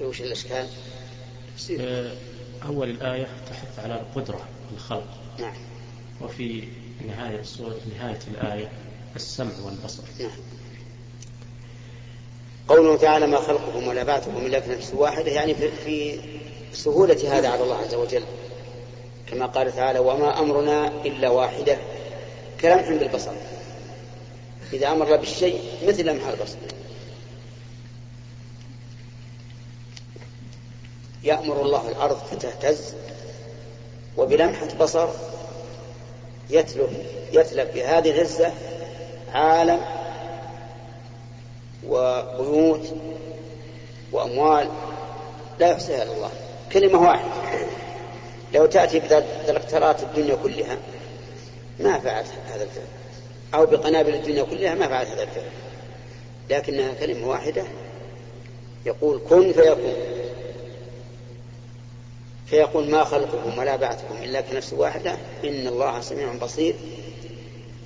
[0.09, 0.68] وش الإشكال؟
[1.81, 2.12] آه،
[2.66, 4.40] أول الآية تحث على القدرة
[4.75, 5.09] الخلق.
[5.38, 5.55] نعم.
[6.20, 6.64] وفي
[7.07, 8.70] نهاية سورة نهاية الآية
[9.16, 10.03] السمع والبصر.
[10.20, 10.31] نعم.
[12.68, 16.20] قوله تعالى ما خلقكم ولا بعثكم إلا في نفس واحدة يعني في, في
[16.73, 18.23] سهولة هذا على الله عز وجل.
[19.27, 21.79] كما قال تعالى وما أمرنا إلا واحدة.
[22.61, 23.33] كلمح بالبصر
[24.73, 26.57] إذا أمر بالشيء مثل لمح البصر.
[31.24, 32.94] يأمر الله الأرض فتهتز
[34.16, 35.09] وبلمحة بصر
[36.50, 36.90] يتلف
[37.33, 38.52] يتلف بهذه الهزة
[39.33, 39.80] عالم
[41.88, 42.94] وبيوت
[44.12, 44.68] وأموال
[45.59, 46.30] لا يحصيها إلا الله.
[46.72, 47.30] كلمة واحدة.
[48.54, 50.76] لو تأتي بدلقترات الدنيا كلها
[51.80, 52.85] ما فعلت هذا الفعل.
[53.54, 55.50] أو بقنابل الدنيا كلها ما فعلت هذا الفعل.
[56.50, 57.64] لكنها كلمة واحدة
[58.87, 59.94] يقول كن فيكون.
[62.50, 65.16] فيقول ما خلقكم ولا بعثكم إلا كنفس واحدة.
[65.44, 66.74] إن الله سميع بصير.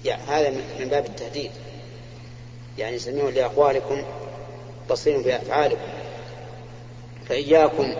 [0.05, 0.51] يعني هذا
[0.81, 1.51] من باب التهديد.
[2.79, 4.03] يعني سميع لأقوالكم
[4.91, 5.89] بصير بأفعالكم.
[7.29, 7.95] فإياكم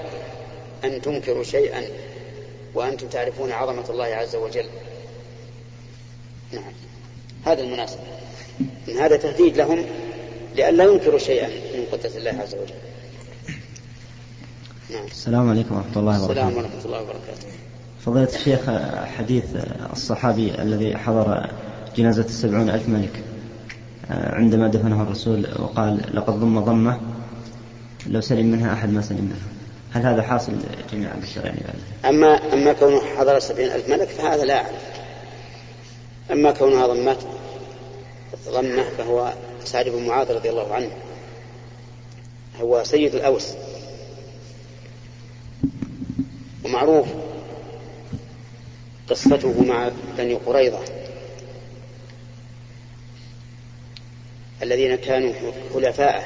[0.85, 1.85] أن تنكروا شيئا
[2.75, 4.67] وأنتم تعرفون عظمة الله عز وجل.
[6.53, 6.73] نعم.
[7.47, 7.99] هذا المناسب.
[8.89, 9.87] إن هذا تهديد لهم
[10.55, 12.75] لئلا ينكروا شيئا من قدرة الله عز وجل.
[14.91, 15.05] نعم.
[15.05, 16.49] السلام عليكم ورحمة الله وبركاته.
[16.49, 17.49] السلام ورحمة الله وبركاته.
[18.07, 18.61] فضيلة الشيخ
[19.19, 19.45] حديث
[19.93, 21.51] الصحابي الذي حضر
[21.97, 23.23] جنازة السبعون ألف ملك
[24.11, 27.01] عندما دفنه الرسول وقال لقد ضم ضمة
[28.07, 29.49] لو سلم منها أحد ما سلم منها
[29.93, 30.53] هل هذا حاصل
[30.93, 31.61] جميع البشر يعني
[32.05, 34.83] أما أما كونه حضر سبعين ألف ملك فهذا لا أعرف.
[36.31, 37.27] أما كونها ضمت
[38.49, 39.33] ضمة فهو
[39.65, 40.91] سعد بن معاذ رضي الله عنه
[42.61, 43.53] هو سيد الأوس.
[46.65, 47.07] ومعروف.
[49.11, 50.81] قصته مع بني قريظة.
[54.63, 55.33] الذين كانوا
[55.75, 56.25] خلفاءه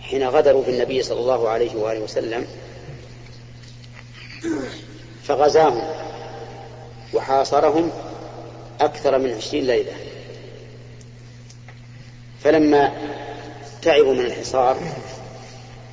[0.00, 2.46] حين غدروا بالنبي صلى الله عليه وآله وسلم.
[5.22, 5.82] فغزاهم
[7.14, 7.90] وحاصرهم
[8.80, 9.92] أكثر من عشرين ليلة.
[12.44, 12.92] فلما
[13.82, 14.78] تعبوا من الحصار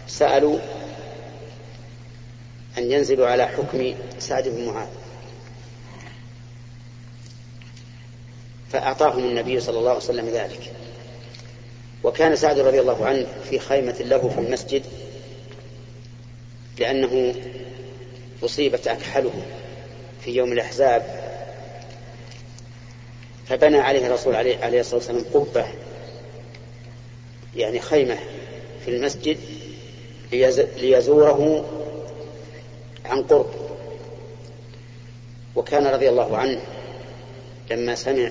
[0.08, 0.60] سألوا
[2.78, 4.88] أن ينزلوا على حكم سعد بن معاذ.
[8.72, 10.74] فأعطاهم النبي صلى الله عليه وسلم ذلك.
[12.04, 14.84] وكان سعد رضي الله عنه في خيمة له في المسجد
[16.80, 17.36] لأنه
[18.44, 19.34] أصيبت أكحله
[20.22, 21.28] في يوم الأحزاب.
[23.48, 25.66] فبنى عليه الرسول عليه, عليه الصلاة والسلام قبة
[27.56, 28.18] يعني خيمة
[28.86, 29.38] في المسجد
[30.78, 31.66] ليزوره
[33.08, 33.50] عن قرب.
[35.56, 36.62] وكان رضي الله عنه
[37.72, 38.30] لما سمع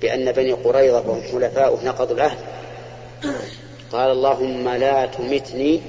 [0.00, 2.38] بأن بني قريظة وهم حلفاؤه نقضوا العهد
[3.92, 5.80] قال اللهم لا تمتني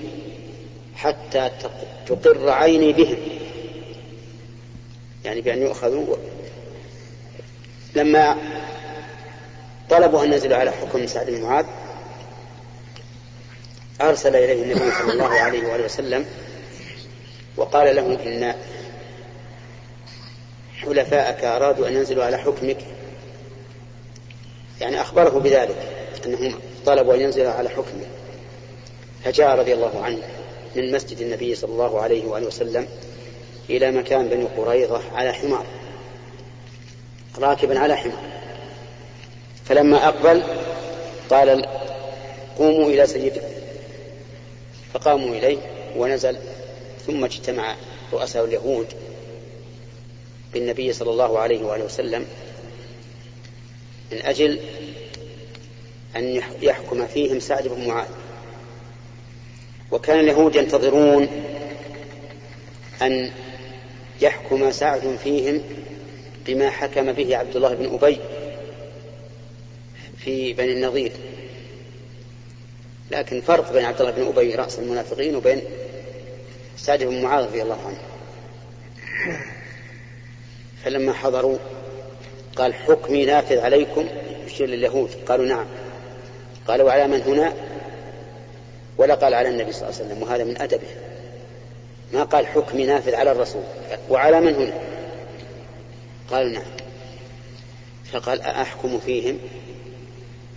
[0.96, 1.52] حتى
[2.08, 3.18] تقر عيني بهم.
[5.26, 6.16] يعني بأن يؤخذوا.
[7.96, 8.38] لما
[9.90, 11.66] طلبوا أن نزلوا على حكم سعد بن معاذ
[14.02, 16.26] أرسل إليه النبي صلى الله عليه وآله وسلم
[17.58, 18.56] وقال له إن
[20.78, 22.78] حلفاءك أرادوا أن ينزلوا على حكمك.
[24.82, 25.76] يعني أخبره بذلك
[26.26, 28.06] أنهم طلبوا أن ينزلوا على حكمه.
[29.24, 30.20] فجاء رضي الله عنه
[30.76, 32.88] من مسجد النبي صلى الله عليه وآله وسلم
[33.70, 35.66] إلى مكان بني قريظة على حمار
[37.40, 38.30] راكبا على حمار.
[39.66, 40.44] فلما أقبل
[41.30, 41.66] قال
[42.58, 43.48] قوموا إلى سيدكم
[44.94, 45.58] فقاموا إليه
[45.98, 46.38] ونزل
[47.08, 47.76] ثم اجتمع
[48.14, 48.88] رؤساء اليهود
[50.54, 52.26] بالنبي صلى الله عليه وآله وسلم
[54.12, 54.60] من أجل
[56.16, 58.08] أن يحكم فيهم سعد بن معاذ.
[59.92, 61.28] وكان اليهود ينتظرون
[63.02, 63.32] أن
[64.22, 65.62] يحكم سعد فيهم
[66.48, 68.18] بما حكم به عبد الله بن أبي
[70.18, 71.12] في بني النظير
[73.12, 75.62] لكن فرق بين عبد الله بن أبي رأس المنافقين وبين
[76.82, 78.00] سعد بن معاذ رضي الله عنه.
[80.84, 81.58] فلما حضروا
[82.56, 84.06] قال حكمي نافذ عليكم
[84.46, 85.10] يشير لليهود.
[85.28, 85.66] قالوا نعم.
[86.68, 87.54] قال وعلى من هنا؟
[88.98, 90.88] ولا قال على النبي صلى الله عليه وسلم وهذا من أدبه.
[92.14, 93.64] ما قال حكمي نافذ على الرسول
[94.10, 94.74] وعلى من هنا؟
[96.32, 96.64] قالوا نعم.
[98.12, 99.40] فقال أحكم فيهم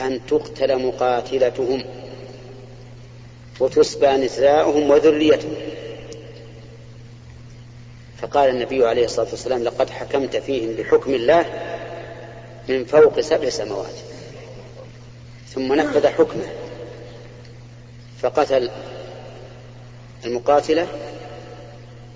[0.00, 1.84] أن تقتل مقاتلتهم
[3.60, 5.54] وتسبى نساؤهم وذريتهم.
[8.22, 11.44] فقال النبي عليه الصلاة والسلام لقد حكمت فيهم بحكم الله
[12.68, 13.94] من فوق سبع سماوات
[15.48, 16.48] ثم نفذ حكمه.
[18.22, 18.70] فقتل
[20.24, 20.86] المقاتلة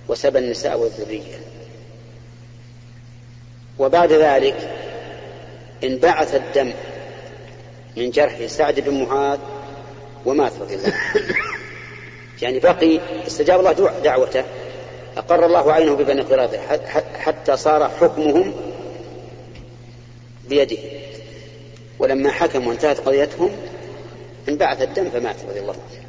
[0.09, 1.38] وسبى النساء والذرية.
[3.79, 4.71] وبعد ذلك
[5.85, 6.73] انبعث الدم
[7.97, 9.38] من جرح سعد بن معاذ
[10.27, 10.95] ومات رضي الله
[12.42, 14.45] يعني بقي استجاب الله دعوته.
[15.17, 16.59] أقر الله عينه ببني قريظة
[17.19, 18.55] حتى صار حكمهم
[20.49, 20.79] بيده.
[21.99, 23.57] ولما حكموا وانتهت قضيتهم
[24.49, 26.07] انبعث الدم فمات رضي الله عنه.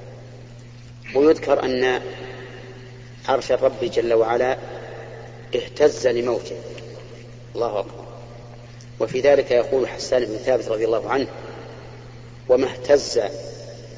[1.20, 2.02] ويذكر أن
[3.30, 4.58] عرش الرب جل وعلا
[5.56, 6.56] اهتز لموته.
[7.56, 8.06] الله أكبر.
[9.00, 11.28] وفي ذلك يقول حسان بن ثابت رضي الله عنه
[12.50, 13.22] وما اهتز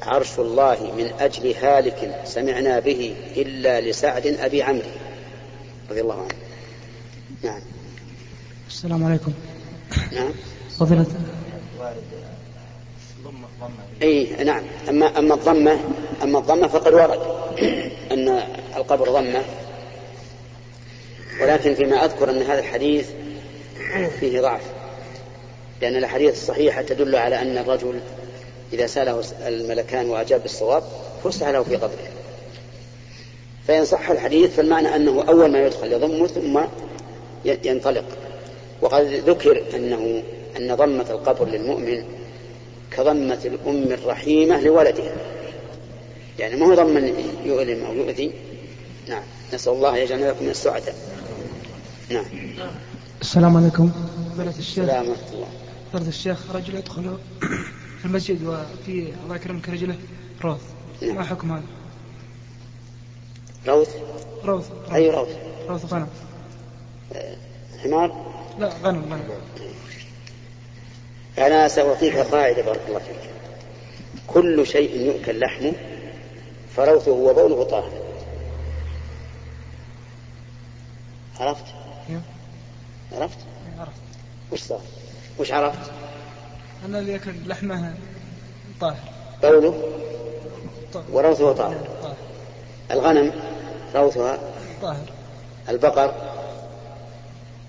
[0.02, 4.82] عرش الله من أجل هالك سمعنا به إلا لسعد أبي عمرو.
[5.90, 6.34] رضي الله عنه.
[7.42, 7.62] نعم.
[8.68, 9.32] السلام عليكم.
[10.12, 10.32] نعم.
[10.78, 11.06] فضيلة.
[14.02, 14.62] إي نعم.
[14.88, 15.80] أما أما الضمة
[16.22, 17.20] أما الضمة فقد ورد
[18.12, 18.42] أن
[18.76, 19.44] القبر ضمة.
[21.40, 23.08] ولكن فيما أذكر أن هذا الحديث
[24.20, 24.62] فيه ضعف
[25.82, 28.00] لأن الأحاديث الصحيحة تدل على أن الرجل
[28.72, 30.82] إذا سأله الملكان وأجاب بالصواب
[31.24, 32.08] فسح له في قبره.
[33.68, 36.60] فإن صح الحديث فالمعنى أنه أول ما يدخل يضمه ثم
[37.44, 38.04] ينطلق.
[38.80, 40.22] وقد ذكر أنه
[40.56, 42.04] أن ضمة القبر للمؤمن
[42.90, 45.16] كضمة الأم الرحيمة لولدها.
[46.38, 47.12] يعني ما هو ضما
[47.44, 48.32] يؤلم أو يؤذي؟
[49.08, 49.22] نعم.
[49.54, 50.94] نسأل الله يجعلنا لكم من السعداء.
[52.10, 52.24] نعم.
[53.20, 53.90] السلام عليكم.
[54.34, 54.78] فضيلة الشيخ.
[54.78, 55.48] السلام ورحمة الله.
[55.92, 57.18] فضيلة الشيخ رجل يدخل.
[58.00, 59.96] في المسجد وفي الله يكرمك رجله
[60.44, 60.62] روث
[61.02, 61.14] نعم.
[61.14, 61.62] ما حكم هذا؟
[63.68, 63.96] روث
[64.44, 65.28] روث أي روث
[65.68, 66.08] روث غنم
[67.82, 69.22] حمار لا غنم غنم
[71.38, 73.30] أنا سأعطيك قاعدة بارك الله فيك
[74.26, 75.72] كل شيء يؤكل لحمه
[76.76, 77.92] فروثه وبوله طاهر
[81.40, 81.64] عرفت؟
[83.12, 83.38] عرفت؟
[83.78, 84.00] عرفت
[84.52, 84.80] وش صار؟
[85.38, 85.92] وش عرفت؟
[86.86, 87.94] أنا اللي يأكل لحمة
[88.80, 88.96] طاهر.
[89.42, 89.82] بوله
[90.92, 91.04] طاهر.
[91.12, 91.88] وروثه طاهر.
[92.02, 92.16] طاهر.
[92.90, 93.32] الغنم؟
[93.94, 94.38] روثها
[94.82, 95.04] طاهر.
[95.68, 96.14] البقر؟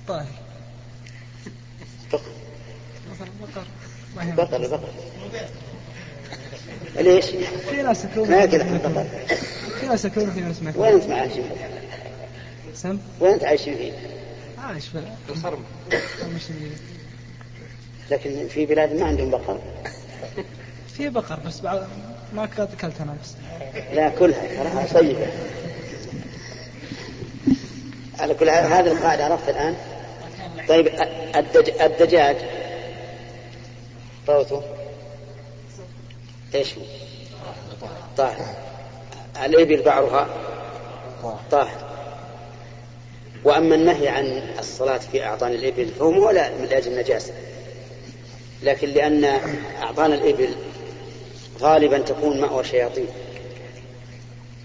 [0.08, 0.26] طاهر.
[2.12, 2.20] بقر.
[3.42, 3.66] بقر.
[4.36, 4.90] بقر البقر
[6.96, 7.26] ليش؟
[7.70, 9.06] في ناس ياكلون ما ياكل لحم البقر.
[9.80, 11.50] في ناس ياكلون في ناس ما وين انت عايشين؟
[12.76, 13.92] سم؟ وين انت عايشين فيه؟
[14.58, 15.64] عايش في الخرم
[16.36, 16.91] مش اللي-
[18.12, 19.60] لكن في بلاد ما عندهم بقر.
[20.98, 21.88] في بقر بس بعد
[22.34, 23.34] ما اكلت أنا بس.
[23.94, 25.28] لا كلها تراها طيبة
[28.20, 29.76] على كل هذه القاعدة عرفت الآن.
[30.68, 30.88] طيب
[31.36, 31.70] الدج...
[31.82, 32.36] الدجاج.
[34.30, 34.64] روثه
[36.56, 38.56] إيش؟ هو؟ طاهر
[39.46, 40.28] الإبل بعرها
[41.52, 41.92] طاهر
[43.44, 47.34] وأما النهي عن الصلاة في أعطان الإبل فهو مو لا من أجل النجاسة.
[48.64, 49.24] لكن لأن
[49.82, 50.50] أعطان الإبل
[51.62, 53.08] غالبا تكون مأوى شياطين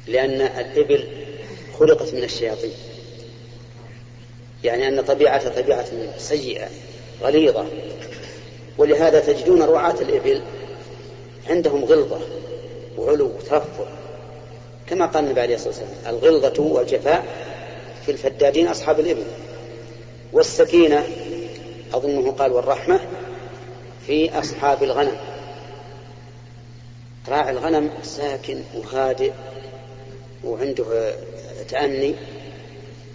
[0.06, 1.04] لأن الإبل
[1.78, 2.72] خلقت من الشياطين.
[4.64, 5.86] يعني أن طبيعتها طبيعة
[6.18, 6.68] سيئة
[7.22, 7.66] غليظة.
[8.78, 10.42] ولهذا تجدون رعاة الإبل
[11.46, 12.20] عندهم غلظة
[12.98, 13.84] وعلو وترفع
[14.86, 17.26] كما قال النبي عليه الصلاة والسلام الغلظة والجفاء
[18.06, 19.24] في الفدادين أصحاب الإبل.
[20.32, 21.06] والسكينة
[21.94, 23.00] أظنه قال والرحمة
[24.06, 25.16] في أصحاب الغنم.
[27.28, 29.32] راعي الغنم ساكن وهادئ
[30.44, 31.14] وعنده
[31.68, 32.14] تأني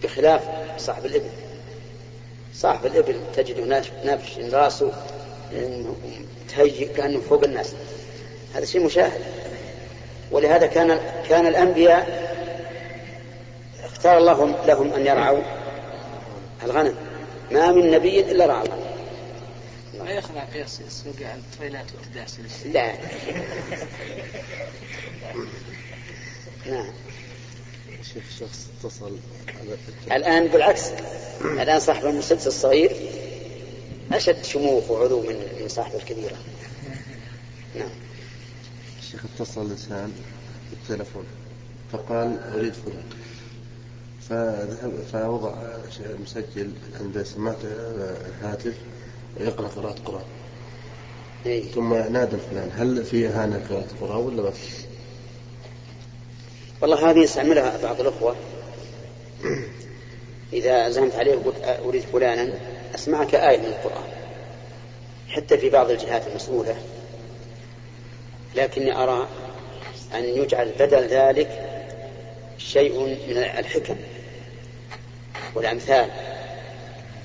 [0.03, 0.41] بخلاف
[0.77, 1.29] صاحب الإبل.
[2.53, 4.91] صاحب الإبل تجده نافش راسه
[6.49, 7.73] تهيئ كأنه فوق الناس.
[8.55, 9.21] هذا شيء مشاهد.
[10.31, 12.31] ولهذا كان كان الأنبياء
[13.83, 15.41] اختار الله لهم أن يرعوا
[16.63, 16.95] الغنم.
[17.51, 18.90] ما من نبي إلا رعى الغنم
[20.14, 22.93] يخلع قياس السوق على الطفيلات والداس لا.
[26.72, 26.91] نعم.
[28.14, 29.18] شيخ شخص اتصل.
[30.12, 30.89] الآن بالعكس.
[31.41, 32.95] الآن صاحب المسدس الصغير
[34.12, 36.38] أشد شموخ وعلو من صاحب الكبيرة.
[37.76, 37.89] نعم.
[39.12, 40.14] شيخ اتصل إنسان
[40.72, 41.26] بالتلفون
[41.91, 43.03] فقال أريد فلان.
[44.30, 45.53] فذهب فوضع
[45.99, 48.76] المسجل عند سماعة الهاتف.
[49.39, 50.23] يقرأ قراءة قرآن
[51.45, 54.86] إيه؟ ثم نادى فلان هل في إهانة قراءة قرآن ولا ما في؟
[56.82, 58.36] والله هذه يستعملها بعض الأخوة
[60.53, 62.53] إذا زهمت عليه وقلت أريد فلانا
[62.95, 64.03] أسمعك آية من القرآن
[65.29, 66.75] حتى في بعض الجهات المسؤولة
[68.55, 69.27] لكني أرى
[70.15, 71.67] أن يجعل بدل ذلك
[72.57, 73.95] شيء من الحكم
[75.55, 76.09] والأمثال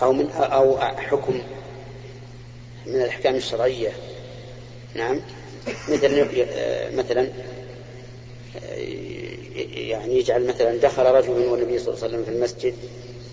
[0.03, 1.41] أو من أو حكم
[2.87, 3.93] من الأحكام الشرعية.
[4.95, 5.21] نعم.
[5.89, 6.27] مثل
[6.95, 7.29] مثلا
[9.75, 12.75] يعني يجعل مثلا دخل رجل والنبي صلى الله عليه وسلم في المسجد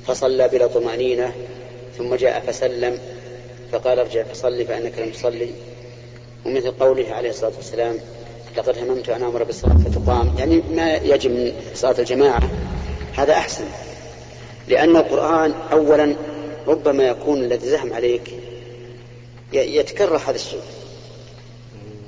[0.07, 1.33] فصلى بلا طمأنينة
[1.97, 2.99] ثم جاء فسلم
[3.71, 5.49] فقال ارجع فصلي فإنك لم تصلي.
[6.45, 7.99] ومثل قوله عليه الصلاة والسلام
[8.57, 10.35] لقد هممت أن آمر بالصلاة فتقام.
[10.39, 12.49] يعني ما يجب من صلاة الجماعة
[13.17, 13.65] هذا أحسن.
[14.67, 16.15] لأن القرآن اولا
[16.67, 18.33] ربما يكون الذي زهم عليك
[19.55, 20.61] يتكرر هذا الشيء.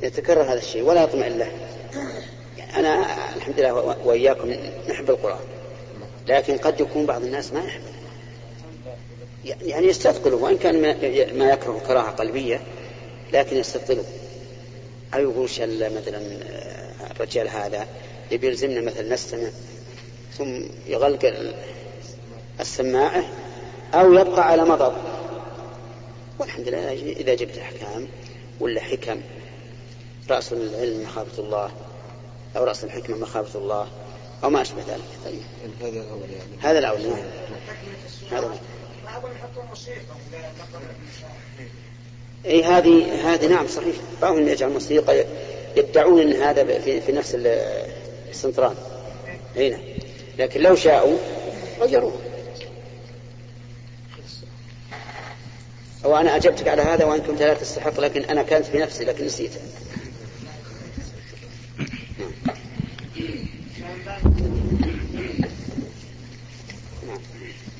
[0.03, 1.51] يتكرر هذا الشيء ولا يطمئن له.
[2.75, 3.73] أنا الحمد لله
[4.05, 4.55] وإياكم
[4.89, 5.39] نحب القرآن.
[6.27, 7.81] لكن قد يكون بعض الناس ما يحب.
[9.61, 10.81] يعني يستثقله وإن كان
[11.37, 12.61] ما يكره كراهة قلبية
[13.33, 14.03] لكن يستثقله.
[15.13, 17.87] أو يقول شل مثلا آه، الرجال هذا
[18.31, 19.47] يبي يلزمنا مثلا نستمع
[20.37, 21.33] ثم يغلق
[22.59, 23.23] السماعة
[23.93, 25.14] أو يبقى على مضض.
[26.39, 28.07] والحمد لله إذا جبت أحكام
[28.59, 29.21] ولا حكم
[30.29, 31.71] رأس العلم مخافة الله
[32.57, 33.87] أو رأس الحكمة مخافة الله
[34.43, 35.03] أو ما أشبه ذلك.
[35.25, 35.41] طيب.
[35.81, 36.61] هذا الأول يعني.
[36.61, 37.17] هذا الأول نعم.
[38.31, 38.59] هذا
[42.45, 43.95] إي هذه هذه نعم صحيح.
[44.21, 45.25] بعضهم يجعل موسيقى
[45.77, 47.37] يدعون إن هذا في, في نفس
[48.29, 48.75] السنتران.
[49.57, 49.81] إي نعم.
[50.39, 51.17] لكن لو شاءوا
[51.81, 52.13] غيروه
[56.05, 59.25] أو أنا أجبتك على هذا وأن كنت لا تستحق لكن أنا كانت في نفسي لكن
[59.25, 59.59] نسيته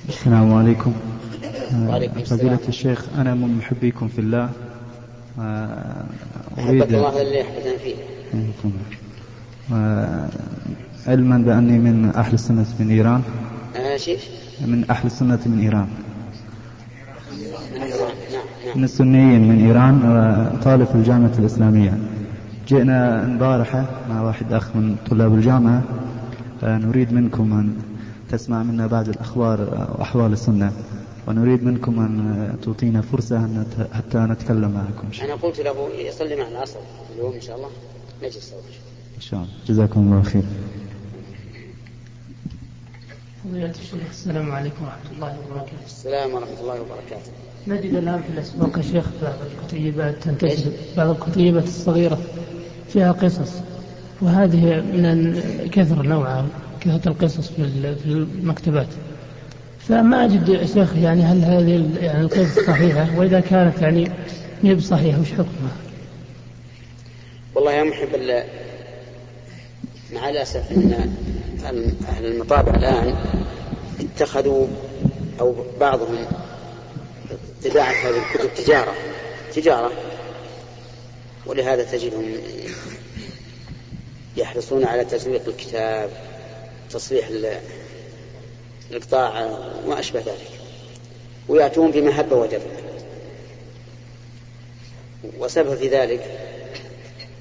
[0.10, 0.94] السلام عليكم.
[1.74, 4.50] السلام فضيلة الشيخ أنا من محبيكم في الله.
[5.40, 6.06] آه،
[6.58, 7.44] أحبك الله اللي
[7.84, 7.96] فيه
[9.74, 10.30] آه،
[11.08, 13.22] علما بأني من أهل السنة من إيران.
[13.76, 14.00] آه
[14.66, 15.88] من أهل السنة من إيران.
[18.76, 21.98] من السنيين من إيران طالب في الجامعة الإسلامية.
[22.68, 25.84] جئنا البارحة مع واحد أخ من طلاب الجامعة
[26.64, 27.74] نريد منكم أن
[28.32, 29.62] تسمع منا بعض الأخبار
[29.98, 30.72] وأحوال السنة.
[31.28, 33.50] ونريد منكم أن تعطينا فرصة
[33.94, 35.08] حتى نتكلم معكم.
[35.24, 36.80] أنا قلت له يصلي مع العصر
[37.16, 37.70] اليوم إن شاء الله
[38.24, 38.54] نجلس
[39.16, 39.52] إن شاء الله.
[39.68, 40.44] جزاكم الله خير.
[43.54, 45.86] السلام عليكم ورحمة الله وبركاته.
[45.86, 47.32] السلام ورحمة الله وبركاته.
[47.68, 52.20] نجد الآن في الأسواق يا شيخ بعض الكتيبات تنتشر بعض الكتيبات الصغيرة
[52.90, 53.52] فيها قصص
[54.22, 55.40] وهذه من
[55.72, 56.46] كثر نوعها
[56.82, 58.88] كثرة القصص في المكتبات.
[59.80, 64.12] فما أجد يا شيخ يعني هل هذه يعني القصص صحيحة وإذا كانت يعني
[64.64, 65.76] ما بصحيحة وش حكمها؟
[67.56, 68.16] والله يا محب
[70.14, 73.16] مع الأسف أن أهل المطابع الآن
[74.00, 74.68] اتخذوا
[75.40, 76.26] أو بعضهم
[77.66, 78.94] طباعة هذه الكتب تجارة
[79.54, 79.92] تجارة
[81.46, 82.34] ولهذا تجدهم
[84.38, 86.10] يحرصون على تسويق الكتاب
[86.92, 87.28] تصليح
[88.92, 89.46] الإقطاع
[89.86, 90.52] وما أشبه ذلك
[91.48, 92.70] ويأتون بمهبة ودفع.
[95.40, 96.40] وسبب في ذلك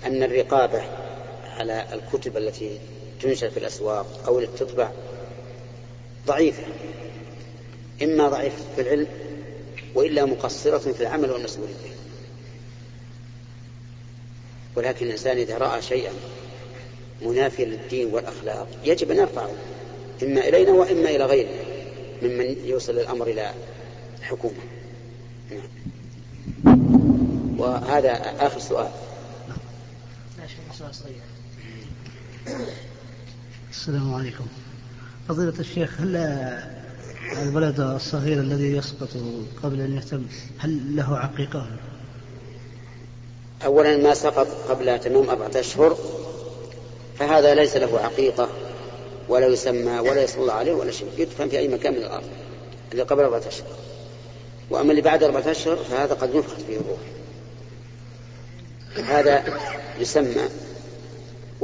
[0.06, 0.82] أن الرقابة
[1.58, 2.78] على الكتب التي
[3.22, 4.90] تنشر في الأسواق أو التي تطبع
[6.26, 6.62] ضعيفة
[8.02, 9.06] إما ضعيفة في العلم
[9.94, 11.74] وإلا مقصرة في العمل والمسؤولية
[14.76, 16.12] ولكن الإنسان إذا رأى شيئا
[17.22, 19.50] منافيا للدين والأخلاق يجب أن يرفعه
[20.22, 21.62] إما إلينا وإما إلى غيرنا
[22.22, 23.54] ممن يوصل الأمر إلى
[24.18, 24.54] الحكومة
[25.50, 25.68] نعم.
[27.58, 28.90] وهذا آخر سؤال.
[33.70, 34.46] السلام عليكم.
[35.28, 36.16] فضيلة الشيخ هل
[37.42, 39.08] الولد الصغير الذي يسقط
[39.62, 40.26] قبل أن يتم
[40.58, 41.66] هل له عقيقة؟
[43.64, 45.98] أولا ما سقط قبل تمام أربعة أشهر
[47.18, 48.48] فهذا ليس له عقيقة
[49.28, 52.28] ولا يسمى ولا يصلى عليه ولا شيء يدفن في أي مكان من الأرض
[52.92, 53.76] اللي قبل أربعة أشهر.
[54.70, 56.98] وأما اللي بعد أربعة أشهر فهذا قد نفخت فيه الروح.
[59.08, 59.44] هذا
[60.00, 60.48] يسمى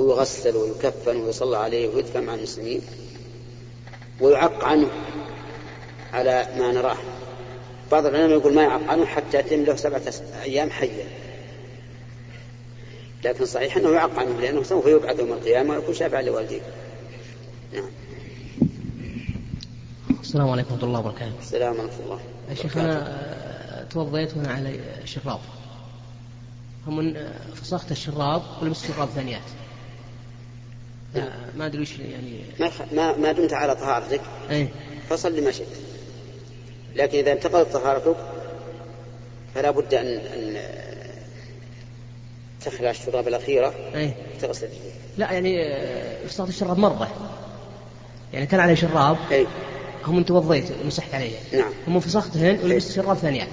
[0.00, 2.80] ويغسل ويكفن ويصلى عليه ويدفن مع المسلمين
[4.20, 4.90] ويعق عنه
[6.12, 6.96] على ما نراه.
[7.92, 10.02] بعض العلماء يقول ما يعق عنه حتى يتم له سبعة
[10.42, 11.06] أيام حيا
[13.24, 16.60] لكن صحيح أنه يعق عنه لأنه سوف يبعث يوم القيامة ويكون شافعا لوالديه.
[17.72, 17.90] نعم.
[20.20, 21.32] السلام عليكم ورحمة الله وبركاته.
[21.40, 22.20] السلام ورحمة الله
[22.50, 25.40] يا شيخ أنا توضيت وأنا على شراب
[26.86, 27.14] هم
[27.54, 29.42] فسخت الشراب ولبست شراب ثانيات.
[31.56, 32.40] ما أدري وش يعني.
[32.60, 34.20] ما ما, ما دمت على طهارتك.
[34.50, 34.68] إيه.
[35.08, 35.66] فصل ما شئت.
[36.96, 38.16] لكن إذا انتقضت طهارتك
[39.54, 40.56] فلا بد أن أن
[42.64, 43.74] تخلع الشراب الأخيرة.
[43.94, 44.16] إيه.
[44.40, 44.68] تغسل.
[45.18, 47.10] لا يعني آه، فسخت الشراب مرة.
[48.32, 49.16] يعني كان عليه شراب.
[49.32, 49.46] اي
[50.04, 51.36] هم توضيت ومسحت عليه.
[51.52, 51.72] نعم.
[51.88, 53.48] هم فسختهن ولبست شراب ثانيات.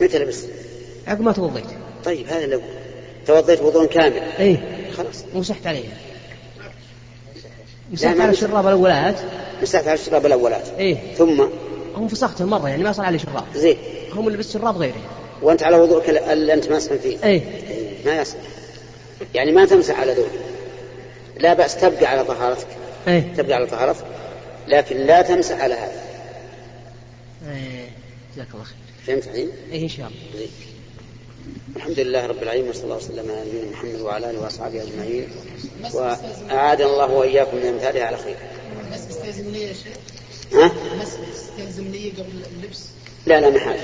[0.00, 0.48] متى لبست؟
[1.06, 1.66] عقب ما توضيت.
[2.04, 2.60] طيب هذا لو
[3.26, 4.22] توضيت وضوء كامل.
[4.38, 4.90] إيه.
[4.96, 5.24] خلاص.
[5.34, 5.88] ومسحت عليه.
[7.92, 9.16] مسحت على الشراب الاولات
[9.62, 11.14] مسحت على الشراب الاولات إيه.
[11.14, 11.46] ثم؟
[11.96, 13.76] هم فسختهم مره يعني ما صار عليه شراب زين.
[14.12, 15.00] هم لبست شراب غيره
[15.42, 17.18] وأنت على وضوءك اللي أنت ماسح فيه.
[17.24, 17.42] إيه.
[18.06, 18.36] ما يصح
[19.34, 20.28] يعني ما تمسح على ذوق
[21.40, 22.66] لا بأس تبقى على طهارتك.
[23.08, 23.34] إيه.
[23.36, 24.04] تبقى على طهارتك.
[24.68, 26.02] لكن لا تمسح على هذا.
[27.48, 27.88] إيه.
[28.34, 28.76] جزاك الله خير.
[29.06, 30.38] فهمت الحين؟ إيه إن شاء الله.
[30.38, 30.48] زين.
[31.76, 35.28] الحمد لله رب العالمين وصلى الله وسلم على نبينا محمد وعلى آله وأصحابه أجمعين
[35.94, 38.36] وأعادنا الله وإياكم من أمثالها على خير.
[38.92, 39.96] بس استلزم لي يا شيخ؟
[40.52, 40.72] ها؟
[41.02, 42.84] بس استلزم لي قبل اللبس؟
[43.26, 43.80] لا لا ما حاجة.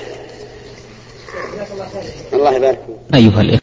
[2.33, 2.79] الله يبارك
[3.13, 3.41] أيها الإخوة